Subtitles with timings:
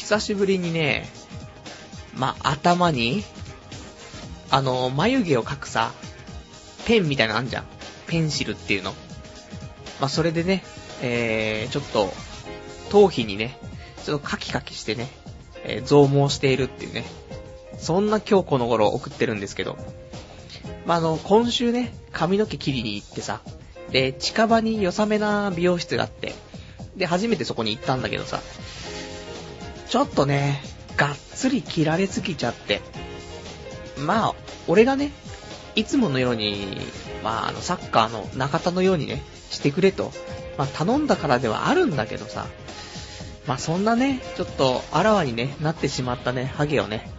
[0.00, 1.06] 久しぶりにね、
[2.16, 3.22] まあ、頭に、
[4.50, 5.92] あの、眉毛を描くさ、
[6.86, 7.64] ペンみたいなのあんじゃん。
[8.06, 8.92] ペンシルっていうの。
[10.00, 10.64] まあ、それでね、
[11.02, 12.14] えー、ちょっと、
[12.88, 13.58] 頭皮にね、
[14.02, 15.06] ちょっとカキカキしてね、
[15.64, 17.04] えー、増毛しているっていうね。
[17.78, 19.76] そんな今日この頃送ってるんですけど。
[20.86, 23.42] まあ、あの、今週ね、髪の毛切りに行ってさ、
[23.90, 26.32] で、近場に良さめな美容室があって、
[26.96, 28.40] で、初めてそこに行ったんだけどさ、
[29.90, 30.62] ちょっとね、
[30.96, 32.80] がっつり切られすぎちゃって、
[33.98, 34.34] まあ、
[34.68, 35.10] 俺がね、
[35.74, 36.78] いつものように、
[37.24, 40.12] まあ、あの、サッカーの中田のようにね、してくれと、
[40.56, 42.46] まあ、頼んだからではあるんだけどさ、
[43.48, 47.10] まあ、そんなね、ちょっと、あらわにね、なってしまったね、ハゲをね、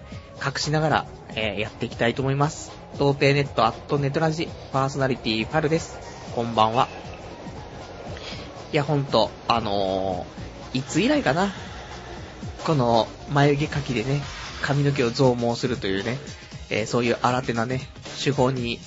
[0.41, 2.71] 隠しながら、えー、やっていきたいと思います。
[2.97, 5.99] 童貞ネットアットネトラジ、パーソナリティファルです。
[6.35, 6.87] こんばんは。
[8.71, 11.51] いや、ほんと、あのー、いつ以来かな。
[12.65, 14.21] この、眉毛描きでね、
[14.61, 16.17] 髪の毛を増毛するというね、
[16.69, 17.81] えー、そういう新手なね、
[18.23, 18.79] 手法に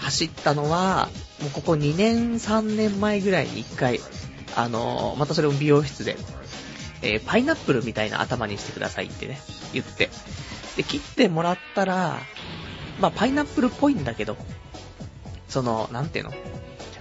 [0.00, 1.08] 走ったのは、
[1.40, 4.00] もうここ2年、3年前ぐらいに1回、
[4.56, 6.16] あのー、またそれも美容室で、
[7.02, 9.40] えー、パイナップルみたいな頭にしてくださいってね、
[9.72, 10.08] 言って。
[10.76, 12.18] で、切ってもらったら、
[13.00, 14.36] まあ、パイナップルっぽいんだけど、
[15.48, 16.32] その、なんていうの？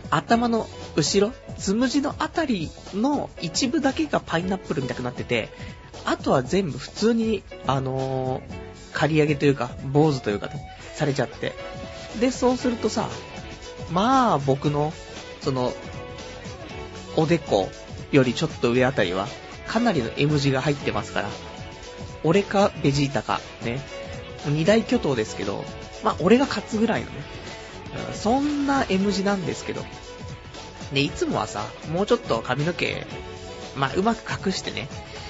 [0.09, 5.49] 頭の後ろ、つむじのあたりの一部だけがパイナップルみたくなってて、
[6.05, 8.41] あとは全部普通に、あの、
[8.93, 10.61] 刈り上げというか、坊主というかね、
[10.95, 11.53] されちゃって。
[12.19, 13.09] で、そうするとさ、
[13.91, 14.93] まあ、僕の、
[15.41, 15.73] その、
[17.15, 17.69] おでこ
[18.11, 19.27] よりちょっと上あたりは、
[19.67, 21.29] かなりの M 字が入ってますから、
[22.23, 23.79] 俺かベジータか、ね、
[24.45, 25.63] 二大巨頭ですけど、
[26.03, 27.13] まあ、俺が勝つぐらいのね、
[28.13, 29.83] そんな M 字なんですけど。
[30.93, 33.05] で、いつもはさ、もうちょっと髪の毛、
[33.75, 34.87] まあ、うまく隠してね、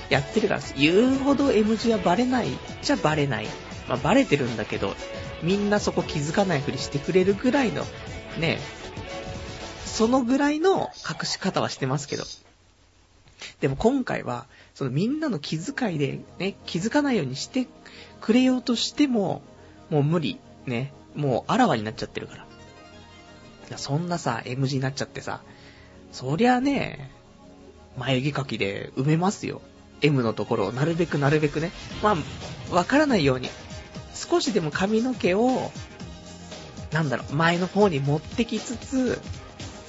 [0.10, 2.48] やってるから、言うほど M 字はバレない
[2.82, 3.48] じゃバレない。
[3.88, 4.96] まあ、バレてるんだけど、
[5.44, 7.86] みんなそこ気づかないふりしてくれるぐらいの、
[8.40, 8.60] ね、
[9.86, 12.24] そのぐらいの隠し方はしてますけど。
[13.62, 17.68] でも今回は、そのみんなの気遣いでね、気づかないようにして
[18.22, 19.42] くれようとしても、
[19.90, 20.40] もう無理。
[20.66, 20.94] ね。
[21.16, 22.36] もうあらわになっちゃってるか
[23.70, 23.78] ら。
[23.78, 25.42] そんなさ、M 字になっちゃってさ、
[26.12, 27.12] そりゃね、
[27.98, 29.62] 眉毛描きで埋めますよ。
[30.02, 31.72] M のところをなるべくなるべくね。
[32.02, 32.16] ま
[32.72, 33.50] あ、わからないように。
[34.14, 35.72] 少しでも髪の毛を、
[36.92, 39.22] なんだろう、前の方に持ってきつつ、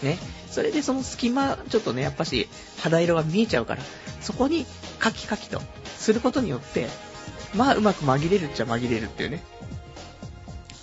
[0.03, 0.19] ね。
[0.51, 2.49] それでその隙間、ちょっとね、やっぱし、
[2.79, 3.83] 肌色が見えちゃうから、
[4.21, 4.67] そこに
[4.99, 5.61] カキカキと
[5.97, 6.89] することによって、
[7.55, 9.43] まあ、うまく紛れるっちゃ紛れるっていうね。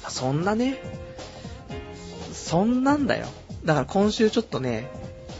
[0.07, 0.80] そんなね、
[2.34, 3.28] そんなんだよ。
[3.63, 4.90] だから今週ちょっとね、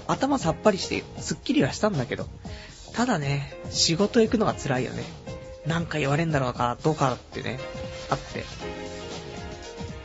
[0.08, 2.28] 頭さっぱりして、すっきりはしたんだけど、
[2.96, 5.04] ただね、仕事行くのが辛いよね。
[5.66, 7.60] なんか言われんだろうか、どうかってね、
[8.10, 8.46] あって。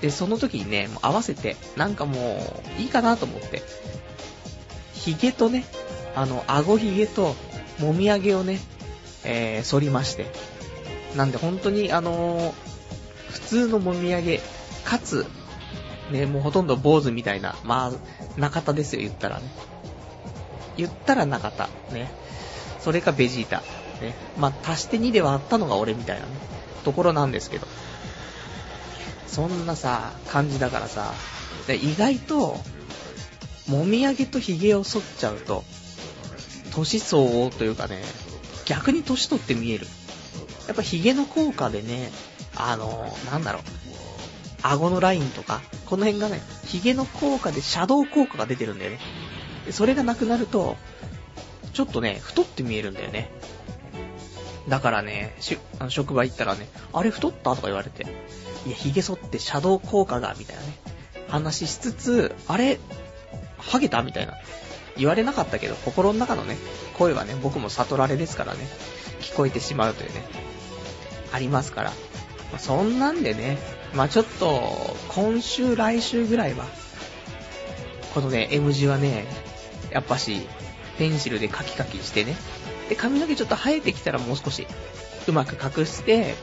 [0.01, 3.63] で、その時にね、もう合わせて、なんかもう、いいかなと思って、
[4.95, 5.65] 髭とね、
[6.17, 7.37] あの、顎髭と、
[7.79, 8.59] もみあげをね、
[9.25, 10.27] えー、反りまして。
[11.17, 12.53] なんで本当に、あのー、
[13.31, 14.41] 普通のもみあげ、
[14.85, 15.27] かつ、
[16.11, 19.45] ね、もうほとんど坊主みたいな、まあ、中田ですよ、言ったらね。
[20.77, 22.11] 言ったら中田、ね。
[22.83, 23.63] それかベジータ、
[24.01, 24.15] ね。
[24.39, 26.33] まあ、足して2ではあったのが俺みたいなね、
[26.85, 27.67] ところなんですけど。
[29.27, 31.13] そんなさ、感じだからさ、
[31.69, 32.59] 意外と、
[33.69, 35.63] もみあげと髭を剃っちゃうと、
[36.73, 38.03] 年相応というかね、
[38.65, 39.87] 逆に年取って見える。
[40.67, 42.11] やっぱ髭の効果でね、
[42.57, 43.63] あの、なんだろう、
[44.63, 48.99] 顎のラインとか、この辺がね、髭の効果でシャドウ効果が出てるんだよね。
[49.71, 50.77] それがなくなると、
[51.73, 53.31] ちょっとね、太って見えるんだよね。
[54.69, 57.57] だからね、しあの職場行ったらね、あれ太った？
[57.57, 58.05] とか言われて、
[58.67, 60.69] いや、髭剃ってシャドウ効果が、みたいなね、
[61.29, 62.79] 話しつつ、あれ、
[63.59, 64.03] ハゲた？
[64.03, 64.35] みたいな。
[64.97, 66.57] 言われなかったけど、心の中のね、
[66.99, 68.61] 声はね、僕も悟られですからね、
[69.21, 70.23] 聞こえてしまうというね、
[71.33, 71.91] ありますから。
[71.91, 73.59] まあ、そんなんでね、
[73.95, 76.67] まあちょっと、今週、来週ぐらいは、
[78.15, 79.27] このね、M 字はね、
[79.91, 80.47] やっぱし、
[81.01, 82.37] ペンシルでカキカキしてね、
[82.91, 84.67] で、髪の毛ちょっと生えてきたらもう少し、
[85.27, 86.35] うまく隠して、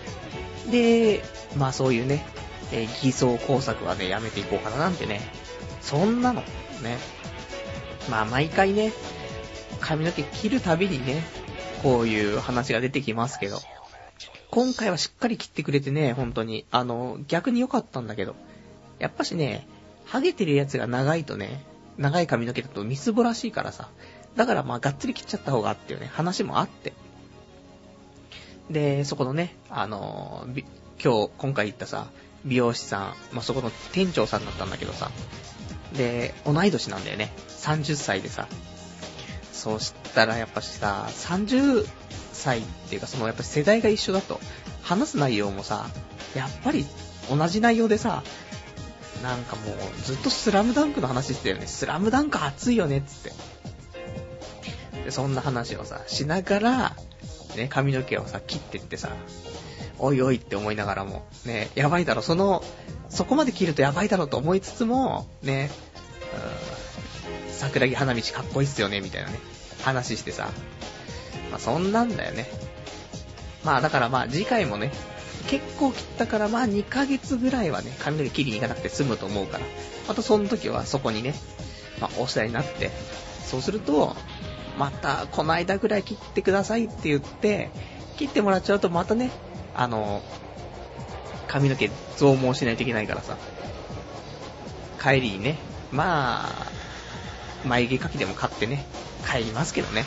[0.72, 1.22] で、
[1.56, 2.26] まあそういうね、
[2.72, 5.22] えー、偽装工作はね、やめていこうかななんてね、
[5.82, 6.98] そんなの、ね。
[8.10, 8.94] まあ毎回ね、
[9.80, 11.22] 髪の毛切るたびにね、
[11.84, 13.60] こういう話が出てきますけど、
[14.50, 16.66] 今回はしっかり切ってくれてね、本当に。
[16.72, 18.36] あの、逆に良かったんだけど。
[18.98, 19.68] やっぱしね、
[20.06, 21.64] ハゲてるやつが長いとね、
[22.00, 23.90] 長い髪の毛だとみすぼらしいからさ。
[24.38, 26.94] だからまあ、がっつり切っちゃった方がっていうね、話もあって。
[28.70, 30.64] で、そこのね、あのー、
[31.04, 32.08] 今日、今回行ったさ、
[32.46, 33.02] 美容師さん、
[33.34, 35.12] まあ、そこの店長さんだったんだけどさ、
[35.96, 37.34] で、同い年なんだよね。
[37.50, 38.48] 30歳でさ。
[39.52, 41.88] そうしたらやっぱしさ、30
[42.32, 44.40] 歳っていうかそのやっぱ世代が一緒だと、
[44.84, 45.88] 話す内容もさ、
[46.36, 46.86] やっぱり
[47.30, 48.24] 同じ内容でさ、
[49.24, 51.66] なんかもうずっとスラムダンクの話してたよね。
[51.66, 53.34] スラムダンク熱いよねっつって。
[55.08, 56.96] で、そんな話をさ、しながら、
[57.56, 59.10] ね、髪の毛をさ、切ってってさ、
[60.00, 62.62] おいおいって思いながらも、ね、やばいだろ、その、
[63.08, 65.72] そこまで切るとやばいだろうと思いつつも、ね、
[67.46, 69.40] うん、桜木花道かっこいいっすよね、みたいなね、
[69.82, 70.50] 話してさ、
[71.52, 72.46] まあそんなんだよね。
[73.64, 74.92] まあだからまあ次回もね、
[75.48, 79.66] 結構切ったからまあ2ヶ月ぐらいはね、髪の毛切りに行かなくて済むと思うから、
[80.10, 81.34] またその時はそこにね、
[82.02, 82.92] まあお世話になって、
[83.46, 84.14] そうすると、
[84.78, 87.72] またこの間ぐらい切ってくださいって言って、
[88.18, 89.32] 切ってもらっちゃうとまたね、
[89.76, 90.22] あの、
[91.48, 93.38] 髪の毛増毛しないといけないからさ、
[95.02, 95.58] 帰りにね、
[95.92, 96.68] まあ、
[97.66, 98.86] 眉毛描きでも買ってね、
[99.30, 100.06] 帰りますけどね。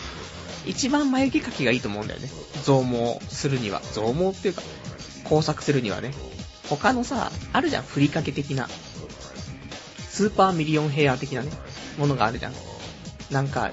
[0.67, 2.29] 一番眉毛描きがいいと思うんだよね。
[2.65, 3.81] 増毛するには。
[3.93, 4.63] 増毛っていうか、
[5.25, 6.13] 工作するにはね。
[6.69, 8.69] 他のさ、あるじゃん、ふりかけ的な。
[10.09, 11.51] スーパーミリオンヘア的なね、
[11.99, 12.53] ものがあるじゃん。
[13.31, 13.71] なんか、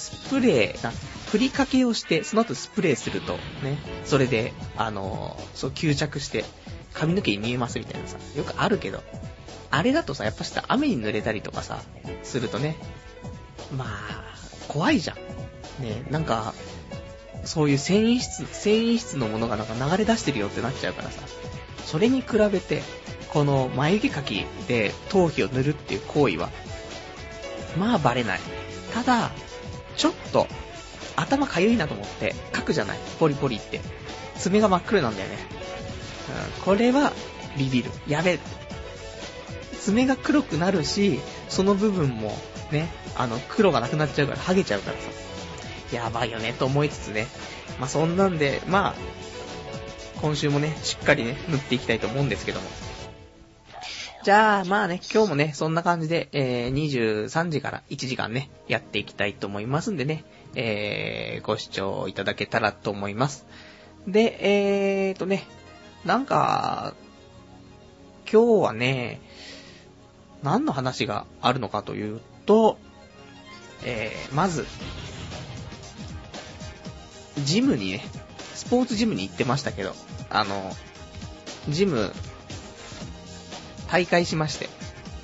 [0.00, 0.92] スプレーな、
[1.30, 6.44] ふりかけをして、その後スプレーすると、ね、それで、あのー、そう吸着して、
[6.92, 9.02] 髪の毛に見えますみたいなさ、よくあるけど、
[9.70, 11.82] あれだとさ、やっぱした雨に濡れたりとかさ、
[12.24, 12.76] するとね、
[13.76, 14.34] まあ、
[14.68, 15.16] 怖いじゃん。
[15.82, 16.54] ね、なんか、
[17.44, 21.22] そういう繊維質、繊維質のものがなんか流れ出してるよってなっちゃうからさ、
[21.86, 22.82] それに比べて、
[23.32, 26.50] この眉毛描きで頭皮を塗るっていう行為は、
[27.78, 28.40] まあバレない。
[28.92, 29.30] ただ、
[30.00, 30.46] ちょっと
[31.14, 33.82] 頭かゆいなと思って、書くじゃないポリポリって。
[34.38, 35.36] 爪が真っ黒なんだよね。
[36.56, 37.12] うん、これは、
[37.58, 37.90] ビビる。
[38.08, 38.38] やべえ。
[39.78, 41.20] 爪が黒くなるし、
[41.50, 42.34] その部分も、
[42.70, 45.02] ね、あの、黒がなくなっちゃうから、剥げちゃうからさ。
[45.94, 47.26] やばいよね、と思いつつね。
[47.78, 52.66] まあ、そんなんで、まあ、今週もね、しっかりね、塗っていきたいと思うんですけども。
[54.30, 60.22] じゃあ、まあね、今日もね、そんな感じで、えー、23時から1時間ね、やっていきたいと思いますんでね、
[60.54, 63.44] えー、ご視聴いただけたらと思います。
[64.06, 65.48] で、えーとね、
[66.04, 66.94] なんか、
[68.32, 69.20] 今日はね、
[70.44, 72.78] 何の話があるのかというと、
[73.82, 74.64] えー、まず、
[77.44, 78.04] ジムにね、
[78.54, 79.92] スポーツジムに行ってましたけど、
[80.28, 80.70] あの、
[81.68, 82.12] ジム、
[83.90, 84.68] 大会しまして、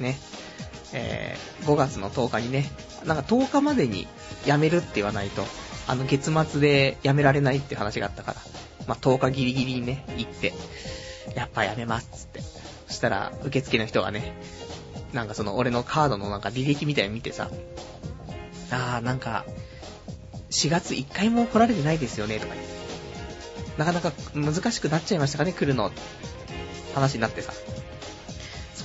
[0.01, 0.17] ね、
[0.93, 2.71] えー、5月の10日にね、
[3.05, 4.07] なんか10日までに
[4.45, 5.45] 辞めるって言わないと、
[5.87, 8.41] あの月末で辞められないって話があったから、
[8.89, 10.53] まあ、10日ギリギリにね、行って、
[11.35, 12.41] やっぱ辞めますっつって。
[12.89, 14.37] そしたら、受付の人がね、
[15.13, 17.51] なんかその俺のカードのなんか履歴みたいに見てさ、
[18.71, 19.45] あーなんか、
[20.51, 22.77] 4月1回も来られてないですよね、とか言って。
[23.79, 25.93] なかなか難しくなっちゃいましたかね、来るの。
[26.95, 27.53] 話になってさ。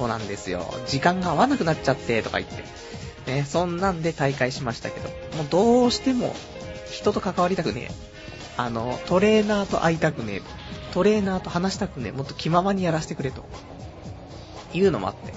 [0.01, 0.65] そうなんですよ。
[0.88, 2.63] 時間が合わなくなっちゃって、とか言って。
[3.31, 6.36] ね、そんなんで大会しましたけど、もうどうしても
[6.89, 7.93] 人と関わりたくねえ。
[8.58, 10.41] あの、トレーナーと会いたくねえ。
[10.91, 12.12] トレーナーと話したくねえ。
[12.13, 13.43] もっと気ままにやらせてくれと。
[14.74, 15.34] いうのもあって。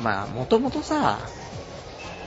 [0.00, 1.20] まあ、もともとさ、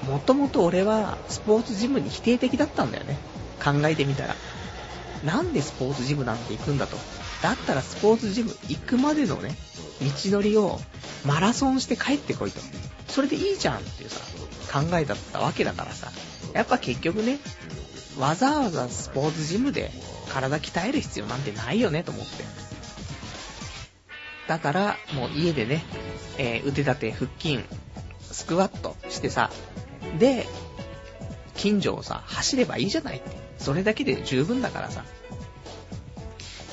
[0.08, 3.18] もともと俺はスポーツジムに否定的だったんだよね。
[3.62, 4.36] 考えてみたら。
[5.26, 6.96] なんでスポーツジムなんて行くんだと。
[7.42, 9.56] だったらスポーツジム行くまでのね、
[10.24, 10.80] 道のりを
[11.26, 12.60] マラソンして帰ってこいと。
[13.08, 14.22] それでいいじゃんっていうさ、
[14.72, 16.12] 考えだったわけだからさ。
[16.54, 17.40] やっぱ結局ね、
[18.20, 19.92] わざわざスポーツジムで
[20.30, 22.44] 体鍛える必要なんてないよねと思って。
[24.48, 25.84] だから、もう家でね、
[26.38, 27.60] えー、腕立て、腹筋、
[28.32, 29.50] スクワットしてさ、
[30.20, 30.48] で、
[31.56, 33.30] 近所をさ、走ればいいじゃないって。
[33.58, 35.04] それだけで十分だからさ。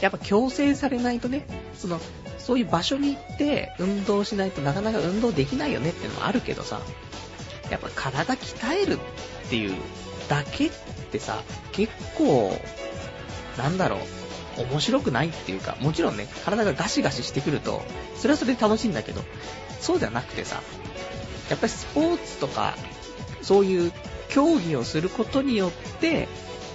[0.01, 2.01] やっぱ強制されないとね、その、
[2.39, 6.81] そういう場所に行って運動しないとなかなか運動できないよねっていうのもあるけどさ、
[7.71, 9.75] やっぱ体鍛えるっていう
[10.29, 10.71] だけっ
[11.11, 12.59] てさ、結構、
[13.57, 13.99] なんだろ
[14.59, 17.83] う、面白くないっていうか、もちろんね、体がガシガシしてくると、
[18.17, 19.23] それはそれで楽しいんだけど、
[19.81, 20.63] そうじゃなくてさ、
[21.51, 22.77] やっぱりスポーツとか、
[23.43, 23.93] そういう
[24.29, 26.29] 競技をすることによって、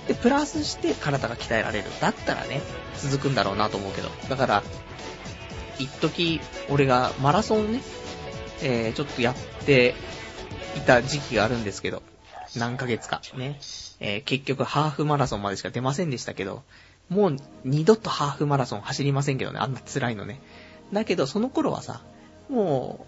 [0.07, 1.85] で、プラスして体が鍛えられる。
[2.01, 2.61] だったらね、
[2.97, 4.09] 続くんだろうなと思うけど。
[4.29, 4.63] だから、
[5.79, 7.81] 一時、俺がマラソンね、
[8.61, 9.95] えー、ちょっとやって
[10.77, 12.03] いた時期があるんですけど、
[12.55, 13.59] 何ヶ月かね、
[13.99, 16.63] えー、結局ハーフマラソンまでしか出ませんでしたけど、
[17.09, 20.39] もう二度とハーフマラソン走りませんけどね、あんな辛いのね。
[20.91, 22.01] だけど、その頃はさ、
[22.49, 23.05] も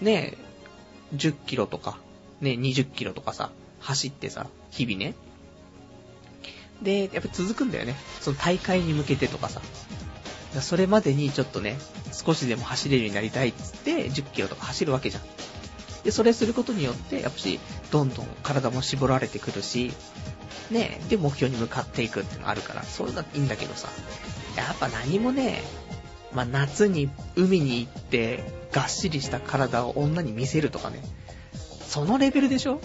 [0.00, 0.34] う、ね、
[1.14, 1.98] 10キロとか、
[2.40, 5.14] ね、20キロとかさ、走ってさ、日々ね。
[6.82, 7.96] で、やっぱ続くんだよね。
[8.20, 9.62] その大会に向けてとかさ。
[10.60, 11.78] それまでにちょっとね、
[12.12, 15.22] 少しでも走れるようになりたいっつって、10キロとか走るわけじゃん。
[16.04, 17.58] で、それすることによって、やっぱし、
[17.90, 19.92] どんどん体も絞られてくるし、
[20.70, 23.88] ね、で、目標に向かっていくっていうのがあるから、そういうのはいいんだけどさ、
[24.56, 25.62] やっぱ何もね、
[26.32, 31.02] まあ、夏に海に行って、がっしりした体を女に見せるとかね、
[31.86, 32.80] そのレベルでしょ？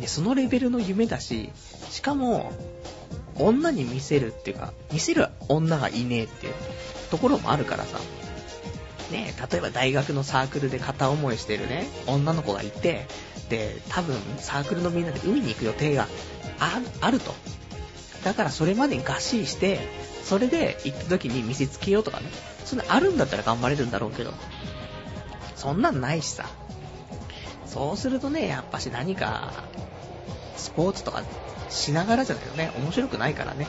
[0.00, 1.50] で、そのレベルの夢だし、
[1.90, 2.52] しかも、
[3.36, 6.54] 女に見せるっていうか、見せる女がいねえっていう
[7.10, 7.98] ところもあるからさ、
[9.10, 13.06] ね、例えば大学のサークルで片思いしてるね、女の子がいて、
[13.48, 16.08] で、多分サークルのみんなで海に行く予定が
[16.58, 17.34] ああると。
[18.24, 19.80] だからそれまでにがっしりして、
[20.24, 22.26] それで行った時に見せつけようとかね。
[22.64, 24.34] そんなあるんだったら頑張れるんだろうけど。
[25.56, 26.46] そんなんないしさ。
[27.78, 29.52] そうするとね、やっぱし何か、
[30.56, 31.22] スポーツとか
[31.70, 33.68] しながらじゃないとね、面白くないからね。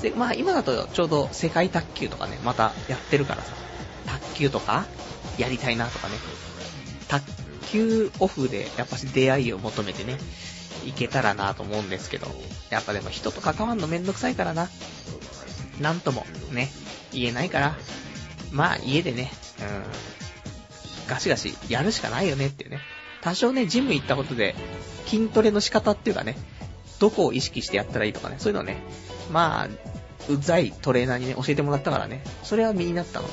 [0.00, 3.52] で、まあ今だとちょうど世界卓球とかね、またやってるからさ。
[4.06, 4.86] 卓球とか
[5.36, 6.14] やりたいなとかね。
[7.08, 7.22] 卓
[7.70, 10.16] 球オフでやっぱし出会いを求めてね、
[10.86, 12.28] いけたらなと思うんですけど、
[12.70, 14.70] やっぱでも人と関わんのめんどくさいからな。
[15.82, 16.70] なんともね、
[17.12, 17.76] 言えないから、
[18.52, 19.62] まあ家でね、う
[21.04, 22.80] ん、ガシガシやるしかないよねっていうね。
[23.22, 24.54] 多少ね、ジム行ったことで、
[25.06, 26.36] 筋トレの仕方っていうかね、
[26.98, 28.76] どこを意識してやったらいいとかね、そういうのね、
[29.30, 29.68] まあ、
[30.28, 33.32] うざいトレーナーにね、教えてもらったからね、それは身になったので、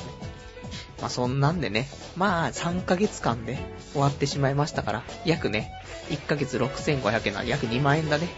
[1.00, 3.58] まあそんなんでね、まあ3ヶ月間で
[3.92, 5.72] 終わってしまいましたから、約ね、
[6.10, 8.28] 1ヶ月6500円なら約2万円だね。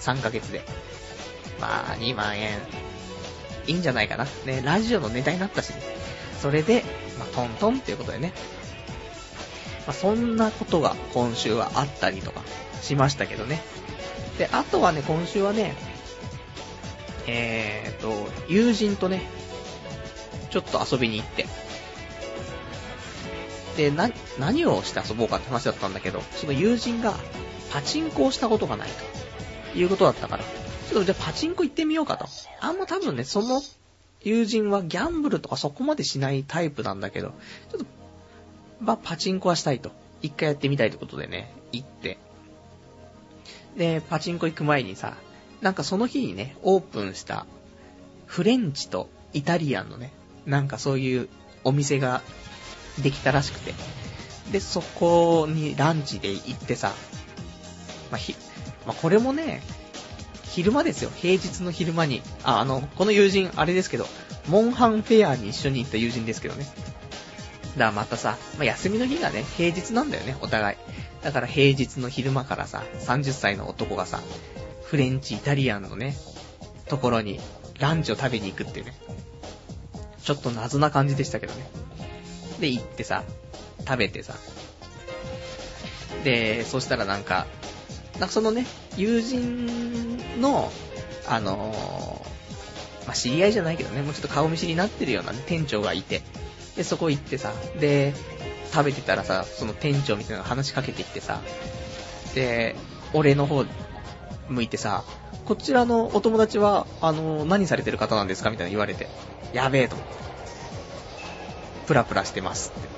[0.00, 0.62] 3ヶ月で。
[1.60, 2.58] まあ2万円、
[3.66, 4.26] いいんじゃないかな。
[4.44, 5.76] ね、ラジオのネタになったし、ね、
[6.42, 6.84] それで、
[7.18, 8.32] まあトントンっていうことでね。
[9.86, 12.42] まあそんなことが今週はあったりとか
[12.82, 13.62] しましたけどね。
[14.38, 15.74] で、あとはね、今週はね、
[17.26, 19.22] えーと、友人とね、
[20.50, 21.46] ちょっと遊びに行って、
[23.76, 27.14] で、な、何をして遊ぼうかって話だったんだけど、その友人が
[27.72, 28.88] パチンコをしたことがない
[29.72, 32.26] ということだったから、ちょっとじゃあパチンコ行ってみようかと。
[32.60, 33.60] あんま多分ね、その
[34.22, 37.28] 友人はギャンブルとかそこまでしないタイプなんだけど、
[37.70, 37.86] ちょっと、
[38.80, 39.90] ま、パチンコはしたいと。
[40.22, 42.18] 一回やってみたいってことでね、行って。
[43.76, 45.16] で、パチンコ行く前にさ、
[45.60, 47.46] なんかその日にね、オープンした
[48.26, 50.12] フレンチとイタリアンのね、
[50.46, 51.28] なんかそういう
[51.64, 52.22] お店が
[53.02, 53.74] できたらしくて。
[54.52, 56.92] で、そこにランチで行ってさ、
[58.10, 58.34] まあ、ひ、
[58.86, 59.62] まあ、これもね、
[60.44, 61.10] 昼間ですよ。
[61.14, 62.22] 平日の昼間に。
[62.44, 64.06] あ、あの、この友人、あれですけど、
[64.48, 66.66] モンハンフェアに一緒に行った友人ですけどね。
[67.76, 70.76] だからまたさ、まあ、休みの日がね、平日なんだよね、お互い。
[71.22, 74.20] だから平日の昼間からさ、30歳の男がさ、
[74.84, 76.16] フレンチ、イタリアンのね、
[76.86, 77.40] ところに
[77.78, 78.94] ランチを食べに行くっていうね。
[80.22, 81.68] ちょっと謎な感じでしたけどね。
[82.60, 83.24] で、行ってさ、
[83.86, 84.34] 食べてさ。
[86.24, 87.46] で、そしたらなんか、
[88.14, 88.66] なんかそのね、
[88.96, 90.72] 友人の、
[91.28, 96.22] あのー、まあ、知り合いじゃないけどね、もうちょっと顔見知りになってるような、ね、店長がいて、
[96.76, 98.14] で、そこ行ってさ、で、
[98.72, 101.40] 食べてたらさ、その店長みたいなのが話しかけてきてさ、
[102.34, 102.76] で、
[103.12, 103.64] 俺の方
[104.48, 105.04] 向いてさ、
[105.44, 108.50] こちらのお友達は、あの、何されてる方なんですか？
[108.50, 109.08] みたいな言われて、
[109.52, 110.14] やべえと思って。
[111.86, 112.88] プラプラしてますって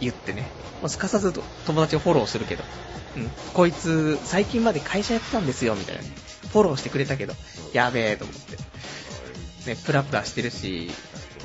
[0.00, 0.42] 言ってね。
[0.82, 2.64] もうすかさず友達をフォローするけど、
[3.16, 6.02] うん、こいつ、最近まで会社やってたんですよ、みたいな。
[6.02, 7.32] フォローしてくれたけど、
[7.72, 8.56] やべえと思って。
[9.74, 10.90] ね、プラプラしてるし、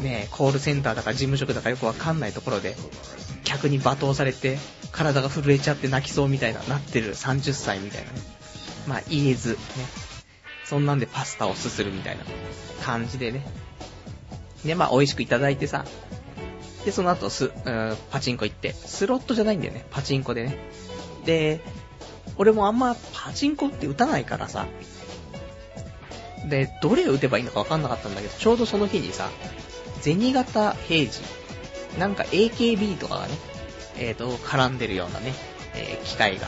[0.02, 2.75] ね、コールセンターだか事務職だかよくわかんないところで、
[3.44, 4.58] 客に罵倒されて、
[4.92, 8.18] 体が震えちゃって泣きそうみたいな、なってる30歳みたいなね。
[8.88, 9.58] まあ、言えず、ね。
[10.66, 12.25] そんなんでパスタをすするみたいな
[12.84, 13.46] 感じでね。
[14.66, 15.86] で、まあ、美味しくいただいてさ、
[16.86, 17.52] で、その後す、う、
[18.12, 20.58] パチンコ行って、スロットじゃないんだよね、パチンコでね。
[21.25, 21.62] で、
[22.38, 24.68] 俺もあんまパチンコって打たないからさ、
[26.48, 29.30] で、どれを打てばいいのかわかんなかったんだけど、ちょうどその日にさ、
[30.05, 31.24] 銭形平次、
[31.97, 33.33] なんか AKB とかがね、
[33.97, 35.33] えっ、ー、と、絡んでるようなね、
[35.74, 36.45] えー、機械が、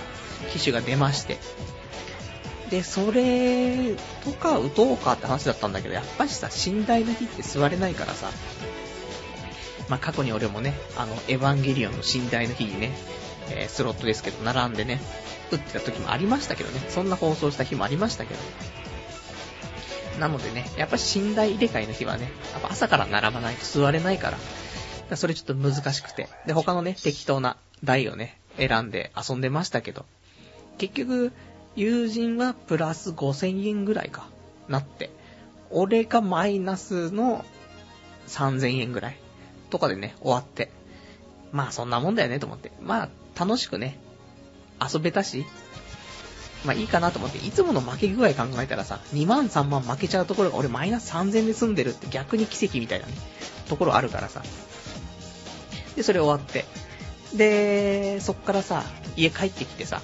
[0.51, 1.39] 機種が出まして、
[2.69, 8.29] で、それとか打とうかって話だったんだけど、やっぱしさ、寝台の日って座れないからさ、
[9.89, 12.91] まあ、過去に俺もね、あの、エヴァンゲリオンの寝台の日にね、
[13.49, 15.01] えー、スロットですけど、並んでね、
[15.51, 18.39] 打ってた時もありましたけどね、そんな放送した日もありましたけど。
[20.19, 24.37] なのでね、やっぱ寝台入れ替えの日はね、やっぱ朝から並ばないと座れないから、
[25.07, 26.27] からそれちょっと難しくて。
[26.45, 30.05] で、他のね、適当な台をね、選んで遊んでましたけど、
[30.77, 31.31] 結局、
[31.75, 34.27] 友人はプラス5000円ぐらいか、
[34.67, 35.09] なって、
[35.69, 37.45] 俺がマイナスの
[38.27, 39.17] 3000円ぐらい
[39.69, 40.71] とかでね、終わって。
[41.51, 42.71] まあそんなもんだよねと思って。
[42.81, 43.09] まあ
[43.39, 43.97] 楽しくね、
[44.81, 45.45] 遊べたし、
[46.65, 53.13] まあいいかなと思って、いつもの負け具合考えたらさ、2万3万負けちゃうところが俺マイナス3000で済んでるって逆に奇跡みたいなね、
[53.67, 54.41] ところあるからさ。
[55.95, 56.65] で、それ終わって。
[57.35, 58.83] で、そっからさ、
[59.15, 60.01] 家帰ってきてさ、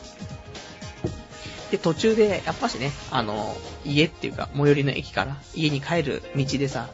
[1.74, 6.89] で、途中で、やっぱしね、あの、家っていうか、最寄りの駅から家に帰る道でさ、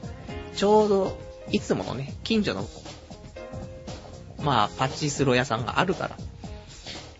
[0.56, 1.18] ちょうど、
[1.52, 2.66] いつものね、近所の、
[4.42, 6.18] まあ、パチスロ屋さんがあるから、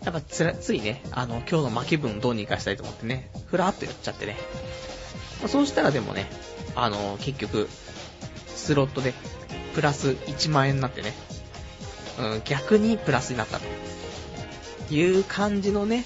[0.04, 4.36] やっぱつら、ついね、あの、今日の負け分どうにかしたいと思ってね、ふらーっとやっちゃってね。
[5.40, 6.26] まあ、そうしたらでもね、
[6.74, 7.68] あの、結局、
[8.54, 9.12] スロットで、
[9.74, 11.12] プラス1万円になってね、
[12.18, 16.04] うん、逆にプラスになったという感じのね、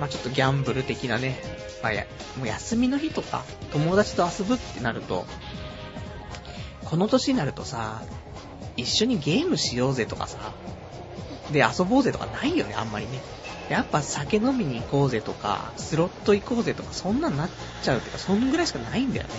[0.00, 1.40] まあ、ちょっとギャンブル的なね、
[1.82, 5.26] まあ、や、もう休みの日とか、友達と遊ぶってなると、
[6.84, 8.02] この年になるとさ、
[8.76, 10.38] 一緒にゲームしようぜとかさ、
[11.52, 13.20] で、遊ぼうぜとかないよね、あんまりね。
[13.68, 17.48] やっぱ酒飲みに行こうぜとか、スロット行こうぜとか、そんなんなっ
[17.82, 19.30] ちゃうっていうか、そんぐらいしかないんだよね。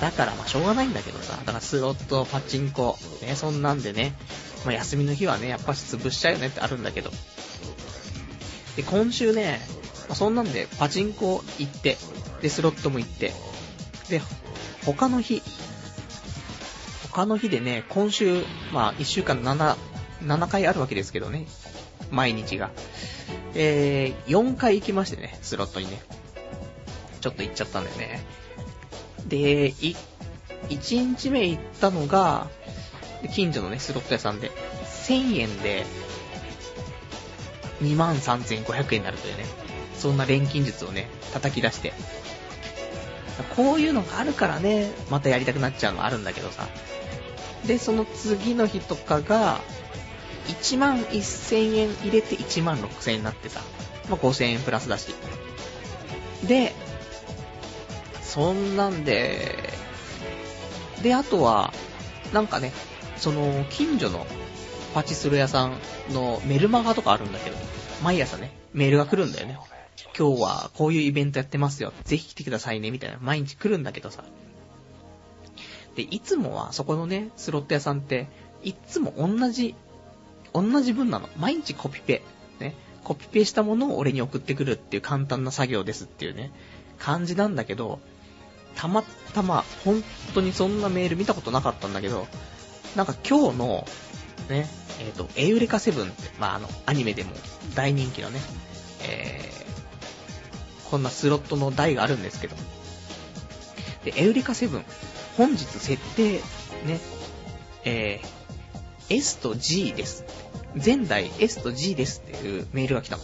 [0.00, 4.14] だからまあしょうがないんだけどさ、だからスロット、パチンコ、ね、そんなんでね、
[4.64, 7.10] まあ休みの日はね、やっぱし潰しちゃうよねってあるんだけど。
[8.76, 9.60] で、今週ね、
[10.08, 11.98] まあ、そんなんでパチンコ行って、
[12.40, 13.32] で、スロットも行って、
[14.08, 14.22] で、
[14.86, 15.42] 他の日、
[17.10, 19.76] 他の日でね、今週、まあ1週間7、
[20.22, 21.46] 7回あるわけですけどね。
[22.10, 22.70] 毎日が。
[23.54, 26.00] えー、4回行きましてね、スロットにね。
[27.20, 28.24] ちょっと行っちゃったんだよね。
[29.26, 29.96] で、い、
[30.68, 32.48] 1日目行ったのが、
[33.32, 34.50] 近所のね、スロット屋さんで、
[35.06, 35.84] 1000円で、
[37.82, 39.44] 23,500円になるというね、
[39.96, 41.92] そんな錬金術をね、叩き出して。
[43.56, 46.68] こういうのがあるからね、またやりたくなっちゃうのあるんだけどさ。
[47.66, 49.60] で、その次の日とかが、
[50.50, 53.62] 1万1000円入れて1万6000円になってさ、
[54.08, 55.14] まあ、5000円プラスだし。
[56.46, 56.72] で、
[58.22, 59.70] そんなんで、
[61.02, 61.72] で、あとは、
[62.32, 62.72] なんかね、
[63.16, 64.26] その、近所の
[64.94, 65.78] パチスロ屋さん
[66.12, 67.56] のメルマガとかあるんだけど、
[68.02, 69.58] 毎朝ね、メールが来るんだよね。
[70.18, 71.92] 今日はこういうイベントやってますよ。
[72.04, 73.18] ぜひ来てくださいね、みたいな。
[73.20, 74.24] 毎日来るんだけどさ。
[75.94, 78.28] で、いつもはそこのね、スロット屋さんって、
[78.62, 79.74] いつも同じ、
[80.52, 81.28] 同じ分なの。
[81.36, 82.22] 毎日コピペ。
[82.58, 82.74] ね。
[83.04, 86.52] コピペしたものを俺に送ってくるっていう簡単な作業ですっていうね、
[86.98, 88.00] 感じなんだけど、
[88.76, 89.02] たま
[89.34, 90.02] たま、本
[90.34, 92.26] 当にそんなメール見たことなかったんだけど、
[92.96, 93.86] なんか今日の、
[94.48, 94.68] ね、
[95.00, 97.30] えっ、ー、と、エウレカセブンって、まあ、あの、アニメでも
[97.74, 98.40] 大人気のね、
[99.02, 102.56] えー、こんなスロットの台があるんですけど、
[104.04, 104.84] で、エウレカセブン、
[105.36, 106.40] 本日設定、
[106.86, 107.00] ね、
[107.84, 108.39] えー、
[109.10, 110.24] S と G です。
[110.82, 113.22] 前代 S と G ですっていうメールが来たの。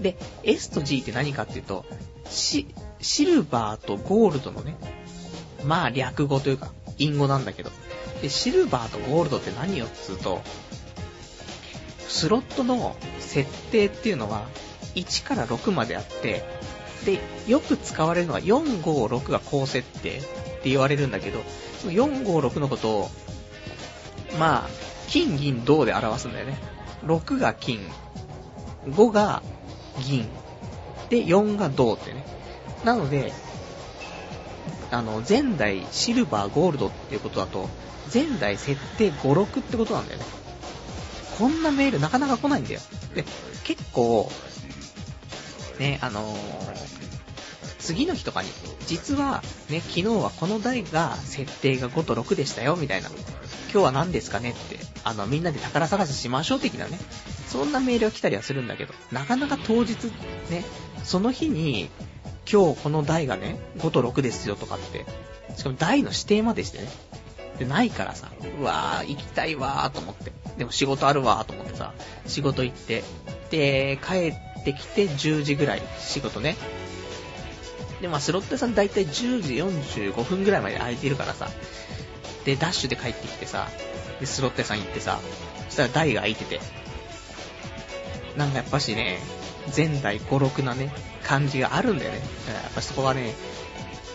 [0.00, 1.84] で、S と G って何かっていうと、
[2.28, 2.68] シ、
[3.00, 4.76] シルバーとゴールドのね、
[5.64, 7.70] まあ略語というか、隠語なんだけど、
[8.20, 10.42] で、シルバーとゴールドって何よっつうと、
[12.06, 14.46] スロットの設定っていうのは、
[14.94, 16.44] 1から6まであって、
[17.06, 20.22] で、よく使われるのは4、5、6が高設定っ
[20.62, 21.42] て言われるんだけど、
[21.80, 23.10] その4、5、6のことを、
[24.38, 24.68] まあ、
[25.08, 26.58] 金、銀、銅で表すんだよね。
[27.04, 27.80] 6が金、
[28.86, 29.42] 5が
[30.00, 30.28] 銀、
[31.10, 32.24] で、4が銅ってね。
[32.84, 33.32] なので、
[34.90, 37.68] あの、前代シルバー、ゴールドっていうことだと、
[38.12, 40.24] 前代設定5、6ってことなんだよね。
[41.38, 42.80] こんなメールなかなか来ないんだよ。
[43.14, 43.24] で、
[43.64, 44.30] 結構、
[45.78, 46.36] ね、あのー、
[47.78, 48.48] 次の日とかに、
[48.86, 53.10] 実は、ね、昨日はこの台が設定が5と6でしたよ、みたいな。
[53.72, 56.98] 今日は何ですかねって、あの、みんなで宝探ししましょう的なね。
[57.48, 59.94] そんなメールが来たりはするんだけど、なかなか当日、
[60.50, 60.64] ね、
[61.04, 61.88] その日に、
[62.50, 65.06] 今日この台がね、5と6ですよとかって、
[65.56, 66.88] しかも台の指定までしてね、
[67.58, 68.30] で、ないからさ、
[68.60, 70.32] うわー、行きたいわーと思って。
[70.58, 71.94] でも仕事あるわーと思ってさ、
[72.26, 73.04] 仕事行って、
[73.50, 76.56] で、帰ってきて10時ぐらい、仕事ね。
[78.02, 81.48] で、まあ、スロット屋さんだいたい10時45分ぐらいまで空いてるからさ、
[82.44, 83.68] で、ダッシュで帰ってきてさ、
[84.20, 85.20] で、スロット屋さん行ってさ、
[85.68, 86.60] そしたら台が空いてて、
[88.36, 89.18] なんかやっぱしね、
[89.74, 90.92] 前代5、6なね、
[91.24, 92.18] 感じがあるんだよね。
[92.18, 93.34] やっぱそこはね、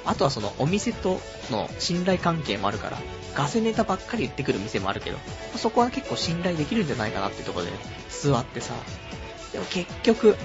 [0.06, 2.98] あとはそのお店との信頼関係もあるから、
[3.36, 5.18] ガセネタばっかり言ってくる店もあるけど、
[5.58, 7.78] そこは結構信頼できるんじゃないかなってところで、ね、
[8.10, 8.74] 座ってさ、
[9.52, 10.36] でも結局、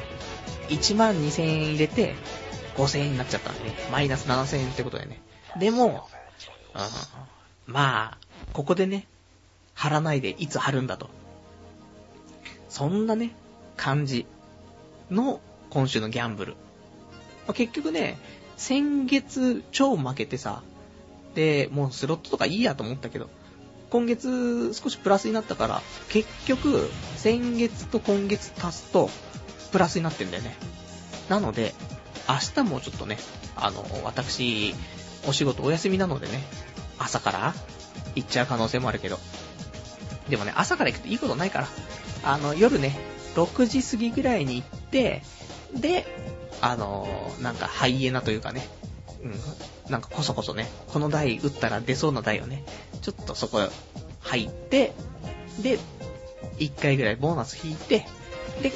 [0.69, 2.15] 1万2000円入れて、
[2.77, 5.21] 5000円になっちゃったんでね、マイナス7000円ってことでね。
[5.59, 6.09] でも、
[6.75, 6.81] うん、
[7.67, 8.19] まあ、
[8.53, 9.07] ここでね、
[9.75, 11.11] 貼らないでいつ貼るんだと。
[12.69, 13.35] そんなね、
[13.77, 14.27] 感じ
[15.11, 16.53] の今週のギャンブル。
[17.47, 18.19] まあ、結局ね、
[18.57, 20.63] 先月超負けてさ、
[21.35, 23.29] で、もうスロットとかいいやと思ったけど、
[23.91, 29.11] 今月少しプラスになったから、結局、先月と今月足すと、
[29.71, 30.57] プラスになってんだよね。
[31.29, 31.75] なので、
[32.29, 33.19] 明日もちょっとね、
[33.57, 34.75] あの、私、
[35.27, 36.43] お仕事お休みなのでね、
[36.99, 37.55] 朝から？
[38.15, 39.19] 行っちゃう可能性もあるけど。
[40.29, 41.69] でもね、朝から行くといいことないから。
[42.25, 42.97] あの、夜ね、
[43.35, 45.23] 6時過ぎぐらいに行って、
[45.75, 46.07] で、
[46.61, 48.67] あのー、なんかハイエナというかね、
[49.23, 52.65] うん、なんかこそこそね、この台打ったら出そうな台をね、
[53.01, 53.61] ちょっとそこ
[54.21, 54.93] 入って、
[55.61, 55.79] で、
[56.59, 58.07] 1回ぐらいボーナス引いて、
[58.63, 58.73] で、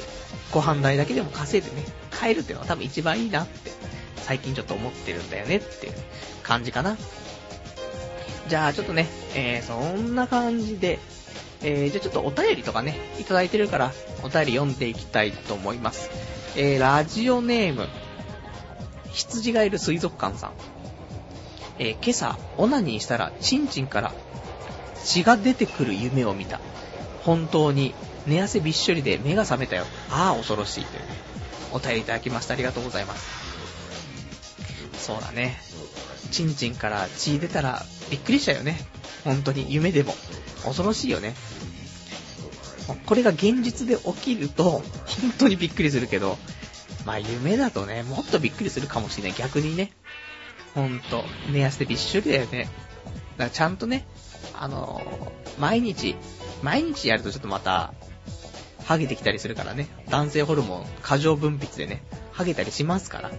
[0.51, 3.71] ご飯代だけでも稼いでね、帰るっていうのは多分一番いいなって、
[4.17, 5.93] 最近ちょっと思ってるんだよねっていう
[6.43, 6.97] 感じかな。
[8.47, 10.99] じゃあちょっとね、えー、そんな感じで、
[11.61, 13.91] えー、じゃあちょっとお便りとかね、いただいてるから、
[14.23, 16.09] お便り読んでいきたいと思います。
[16.55, 17.87] えー、ラジオネーム、
[19.11, 20.51] 羊がいる水族館さん。
[21.79, 24.13] えー、今朝、オナニーしたら、チンチンから
[25.03, 26.59] 血が出てくる夢を見た。
[27.23, 27.93] 本当に、
[28.25, 29.85] 寝汗びっしょりで目が覚めたよ。
[30.09, 30.85] ああ、恐ろしい。
[30.85, 31.03] という、
[31.73, 32.53] お便りいただきました。
[32.53, 33.46] ありがとうございます。
[35.07, 35.57] そうだね。
[36.31, 38.77] チンチンから血出たら、びっくりしたよね。
[39.23, 40.13] 本当に、夢でも。
[40.65, 41.33] 恐ろしいよね。
[43.05, 44.83] これが現実で起きると、本
[45.37, 46.37] 当にびっくりするけど、
[47.05, 49.37] まあ夢だとね、もっとびっくりするかもしれない。
[49.37, 49.93] 逆にね。
[50.75, 52.65] ほんと、寝汗びっしょりだよね。
[52.65, 54.05] だからちゃんとね、
[54.53, 56.17] あのー、毎日、
[56.61, 57.93] 毎日やるとちょっとまた、
[58.83, 59.87] ハゲてきたりするからね。
[60.09, 63.31] 男性ホルモン過剰分泌でね、ハゲたりしますから。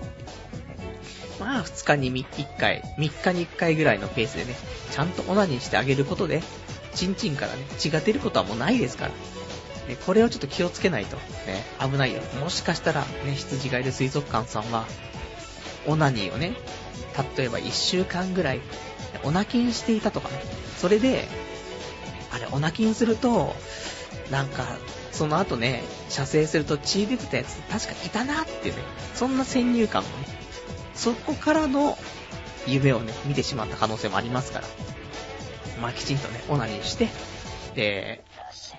[1.39, 4.55] まあ、2日に1回、3日に1回ぐらいのペースでね、
[4.91, 6.43] ちゃんとオナニーしてあげることで、
[6.95, 9.11] チンチンからね、血が出ることはもうないですから。
[9.89, 11.23] ね、これをちょっと気をつけないと、ね、
[11.81, 12.21] 危ないよ。
[12.41, 14.87] もしかしたら、ね、羊がいる水族館さんは、
[15.87, 16.55] オナニーをね、
[17.37, 18.61] 例えば1週間ぐらい、
[19.23, 20.43] オナキンしていたとかね。
[20.77, 21.27] それで、
[22.31, 23.57] あれ、オナキンすると、
[24.31, 24.67] なんか、
[25.13, 28.83] その後ね、射精すると血出てたやつ、確かいたなーっていうね、
[29.15, 30.38] そんな先入観もね、
[30.99, 31.97] そこからの
[32.67, 34.67] 夢をね、見てしまった可能性もありますから。
[35.81, 37.09] まあ、きちんとね、オナニーして、
[37.77, 38.25] で、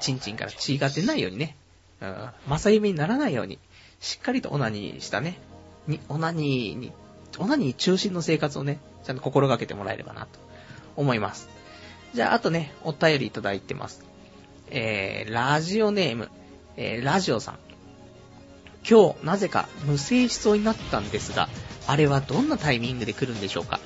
[0.02, 1.56] チンチンから血が出ないようにね、
[2.02, 3.58] うん、正夢にならないように、
[4.02, 5.40] しっかりとオナニーしたね、
[5.88, 6.92] に、オナニーに、
[7.38, 10.40] オナニー中心の生活をね、ちゃんと心がけてもらえればなと
[10.98, 11.48] 思います。
[12.14, 14.04] じゃあ、あとね、お便りいただいてます。
[14.70, 16.30] えー、ラジオネーム、
[16.76, 17.60] えー、ラジオさん。
[18.90, 21.48] 今日、なぜか無声しそうになったんですが、
[21.90, 23.80] あれはどんなタイミングで来るんでしょうか？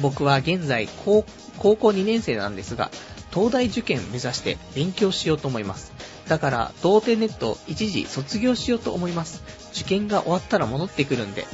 [0.00, 1.24] 僕は現在高、
[1.58, 2.90] 高校2年生なんですが、
[3.32, 5.92] 東大受験目指して勉強しようと思います。
[6.28, 9.42] だから、童貞ネット一時卒業しようと思います。
[9.72, 11.46] 受験が終わったら戻ってくるんで。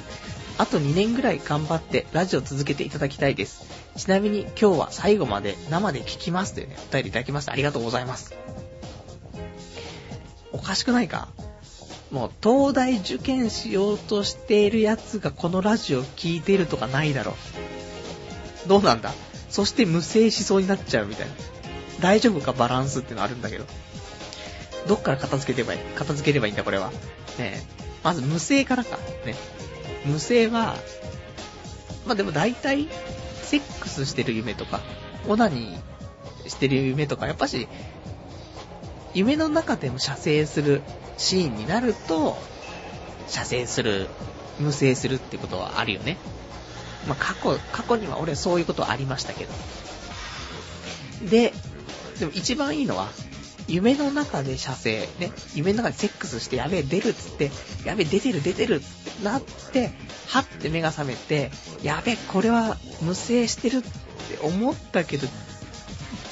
[0.58, 3.64] あと2年ぐらい頑張ってラジオ続けていただきたいです。
[3.96, 7.52] ちなみに今日は最後まで生で聞きますというね、お便りいただきました。
[7.52, 8.34] ありがとうございます。
[10.52, 11.28] おかしくないか？
[12.12, 17.34] もう東大受験しようとしているやつがこのラジオ聞いてるとかないだろ
[18.66, 18.68] う。
[18.68, 19.12] どうなんだ？
[19.48, 21.32] そして無声しそうになっちゃうみたいな。
[22.00, 23.64] 大丈夫かバランスってのあるんだけど。
[24.86, 25.78] どっから片付ければいい？
[25.96, 26.90] 片付ければいいんだこれは。
[27.38, 27.62] ね
[28.04, 28.98] まず無声からか。
[29.24, 29.34] ね。
[30.04, 30.76] 無声は、
[32.06, 32.88] まあ、でも大体、
[33.42, 34.80] セックスしてる夢とか、
[35.28, 37.68] オナニーしてる夢とか、やっぱし、
[39.14, 40.82] 夢の中でも射精する
[41.22, 42.36] シーンになると、
[43.28, 44.08] 射精する、
[44.58, 46.18] 無声するってことはあるよね。
[47.06, 49.52] まあ、過去、過去には俺そういうことはありましたけど。
[51.30, 51.52] で、
[52.18, 53.08] でも一番いいのは、
[53.68, 57.52] 夢の中で射精、ね、夢の中でセックスしてやべえ出るっつって、
[57.84, 59.92] やべえ出てる出てるってなって、
[60.26, 61.52] はって目が覚めて、
[61.84, 63.88] やべえこれは無声してるって
[64.42, 65.28] 思ったけど、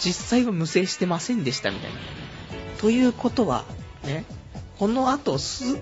[0.00, 1.98] 実際は無声してませんでしたみたいな。
[2.79, 3.64] ということは、
[4.03, 4.24] ね、
[4.80, 5.76] この後す、